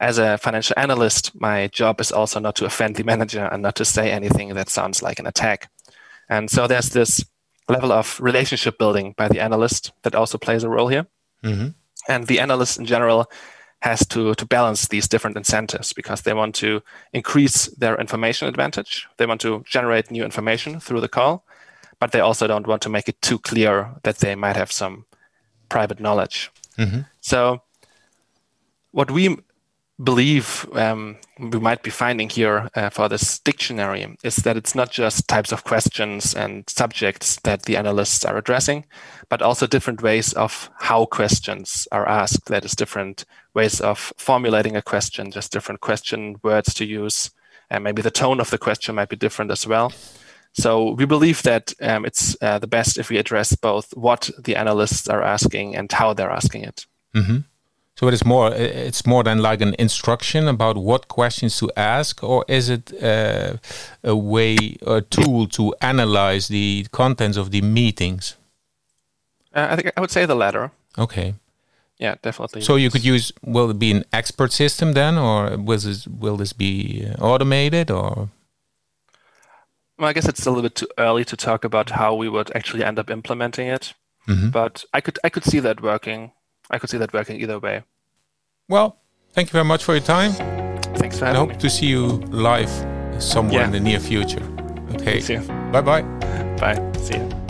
as 0.00 0.18
a 0.18 0.38
financial 0.38 0.74
analyst, 0.76 1.38
my 1.38 1.68
job 1.68 2.00
is 2.00 2.10
also 2.10 2.40
not 2.40 2.56
to 2.56 2.64
offend 2.64 2.96
the 2.96 3.04
manager 3.12 3.44
and 3.44 3.62
not 3.62 3.76
to 3.76 3.84
say 3.84 4.10
anything 4.10 4.48
that 4.54 4.70
sounds 4.70 5.02
like 5.02 5.20
an 5.20 5.26
attack. 5.26 5.70
And 6.28 6.50
so 6.50 6.66
there's 6.66 6.88
this 6.88 7.24
level 7.68 7.92
of 7.92 8.18
relationship 8.20 8.78
building 8.78 9.14
by 9.16 9.28
the 9.28 9.38
analyst 9.38 9.92
that 10.02 10.14
also 10.14 10.38
plays 10.38 10.64
a 10.64 10.68
role 10.68 10.88
here. 10.88 11.06
Mm-hmm. 11.44 11.68
And 12.08 12.26
the 12.26 12.40
analyst 12.40 12.78
in 12.78 12.86
general 12.86 13.30
has 13.82 14.06
to, 14.06 14.34
to 14.34 14.46
balance 14.46 14.88
these 14.88 15.08
different 15.08 15.36
incentives 15.36 15.92
because 15.92 16.22
they 16.22 16.32
want 16.32 16.54
to 16.54 16.82
increase 17.12 17.66
their 17.66 17.96
information 17.96 18.48
advantage. 18.48 19.06
They 19.18 19.26
want 19.26 19.40
to 19.42 19.62
generate 19.66 20.10
new 20.10 20.24
information 20.24 20.80
through 20.80 21.00
the 21.00 21.08
call, 21.08 21.44
but 22.00 22.12
they 22.12 22.20
also 22.20 22.46
don't 22.46 22.66
want 22.66 22.82
to 22.82 22.88
make 22.88 23.08
it 23.08 23.20
too 23.20 23.38
clear 23.38 23.90
that 24.04 24.18
they 24.18 24.34
might 24.34 24.56
have 24.56 24.72
some 24.72 25.04
private 25.68 26.00
knowledge. 26.00 26.50
Mm-hmm. 26.78 27.00
So, 27.20 27.62
what 28.90 29.10
we 29.10 29.38
believe 30.02 30.66
um, 30.72 31.16
we 31.38 31.58
might 31.58 31.82
be 31.82 31.90
finding 31.90 32.28
here 32.28 32.68
uh, 32.74 32.90
for 32.90 33.08
this 33.08 33.38
dictionary 33.38 34.16
is 34.22 34.36
that 34.36 34.56
it's 34.56 34.74
not 34.74 34.90
just 34.90 35.28
types 35.28 35.52
of 35.52 35.64
questions 35.64 36.34
and 36.34 36.68
subjects 36.68 37.38
that 37.44 37.62
the 37.62 37.76
analysts 37.76 38.24
are 38.24 38.36
addressing, 38.36 38.84
but 39.28 39.42
also 39.42 39.66
different 39.66 40.02
ways 40.02 40.32
of 40.32 40.70
how 40.80 41.04
questions 41.06 41.86
are 41.92 42.08
asked. 42.08 42.46
That 42.46 42.64
is, 42.64 42.72
different 42.72 43.24
ways 43.54 43.80
of 43.80 44.12
formulating 44.16 44.76
a 44.76 44.82
question, 44.82 45.30
just 45.30 45.52
different 45.52 45.80
question 45.80 46.40
words 46.42 46.74
to 46.74 46.84
use. 46.84 47.30
And 47.70 47.84
maybe 47.84 48.02
the 48.02 48.10
tone 48.10 48.40
of 48.40 48.50
the 48.50 48.58
question 48.58 48.94
might 48.94 49.08
be 49.08 49.16
different 49.16 49.50
as 49.50 49.66
well. 49.66 49.92
So 50.54 50.90
we 50.90 51.06
believe 51.06 51.42
that 51.42 51.72
um, 51.80 52.04
it's 52.04 52.36
uh, 52.42 52.58
the 52.58 52.66
best 52.66 52.98
if 52.98 53.08
we 53.08 53.18
address 53.18 53.56
both 53.56 53.96
what 53.96 54.30
the 54.38 54.56
analysts 54.56 55.08
are 55.08 55.22
asking 55.22 55.76
and 55.76 55.90
how 55.90 56.12
they're 56.12 56.30
asking 56.30 56.64
it. 56.64 56.86
Mm-hmm. 57.14 57.38
So 57.94 58.08
it 58.08 58.14
is 58.14 58.24
more 58.24 58.52
it's 58.54 59.06
more 59.06 59.22
than 59.22 59.38
like 59.38 59.60
an 59.60 59.74
instruction 59.78 60.48
about 60.48 60.76
what 60.76 61.08
questions 61.08 61.58
to 61.58 61.70
ask, 61.76 62.22
or 62.22 62.44
is 62.48 62.68
it 62.68 62.92
uh, 63.02 63.56
a 64.02 64.16
way 64.16 64.76
a 64.86 65.02
tool 65.02 65.46
to 65.48 65.74
analyze 65.80 66.48
the 66.48 66.86
contents 66.90 67.36
of 67.36 67.50
the 67.50 67.60
meetings? 67.60 68.36
Uh, 69.54 69.68
I 69.70 69.76
think 69.76 69.92
I 69.96 70.00
would 70.00 70.10
say 70.10 70.26
the 70.26 70.34
latter. 70.34 70.70
Okay. 70.96 71.34
Yeah, 71.98 72.16
definitely. 72.22 72.62
So 72.62 72.76
you 72.76 72.90
could 72.90 73.04
use 73.04 73.32
will 73.44 73.70
it 73.70 73.78
be 73.78 73.90
an 73.90 74.04
expert 74.12 74.52
system 74.52 74.94
then, 74.94 75.18
or 75.18 75.56
will 75.56 75.78
this 75.78 76.06
will 76.08 76.36
this 76.36 76.52
be 76.52 77.06
uh, 77.06 77.22
automated 77.22 77.90
or? 77.90 78.28
Well, 80.02 80.08
I 80.08 80.14
guess 80.14 80.26
it's 80.26 80.44
a 80.44 80.50
little 80.50 80.64
bit 80.64 80.74
too 80.74 80.88
early 80.98 81.24
to 81.26 81.36
talk 81.36 81.62
about 81.62 81.90
how 81.90 82.12
we 82.12 82.28
would 82.28 82.50
actually 82.56 82.82
end 82.82 82.98
up 82.98 83.08
implementing 83.08 83.68
it, 83.68 83.94
mm 84.26 84.34
-hmm. 84.34 84.50
but 84.50 84.84
I 84.92 85.00
could 85.00 85.18
I 85.22 85.30
could 85.30 85.44
see 85.44 85.60
that 85.60 85.80
working 85.80 86.32
I 86.70 86.78
could 86.78 86.90
see 86.90 86.98
that 86.98 87.12
working 87.12 87.40
either 87.40 87.60
way. 87.60 87.82
Well, 88.68 88.96
thank 89.34 89.46
you 89.48 89.52
very 89.52 89.64
much 89.64 89.84
for 89.84 89.94
your 89.94 90.04
time. 90.04 90.32
Thanks 90.98 91.18
for 91.18 91.26
having 91.26 91.36
I 91.36 91.44
hope 91.44 91.52
me. 91.52 91.60
to 91.60 91.68
see 91.68 91.86
you 91.86 92.06
live 92.30 92.72
somewhere 93.18 93.60
yeah. 93.60 93.66
in 93.66 93.72
the 93.72 93.80
near 93.80 94.00
future. 94.00 94.46
Okay. 94.94 95.20
Bye 95.72 95.82
bye. 95.82 96.02
Bye. 96.58 96.78
See 96.98 97.18
you. 97.18 97.41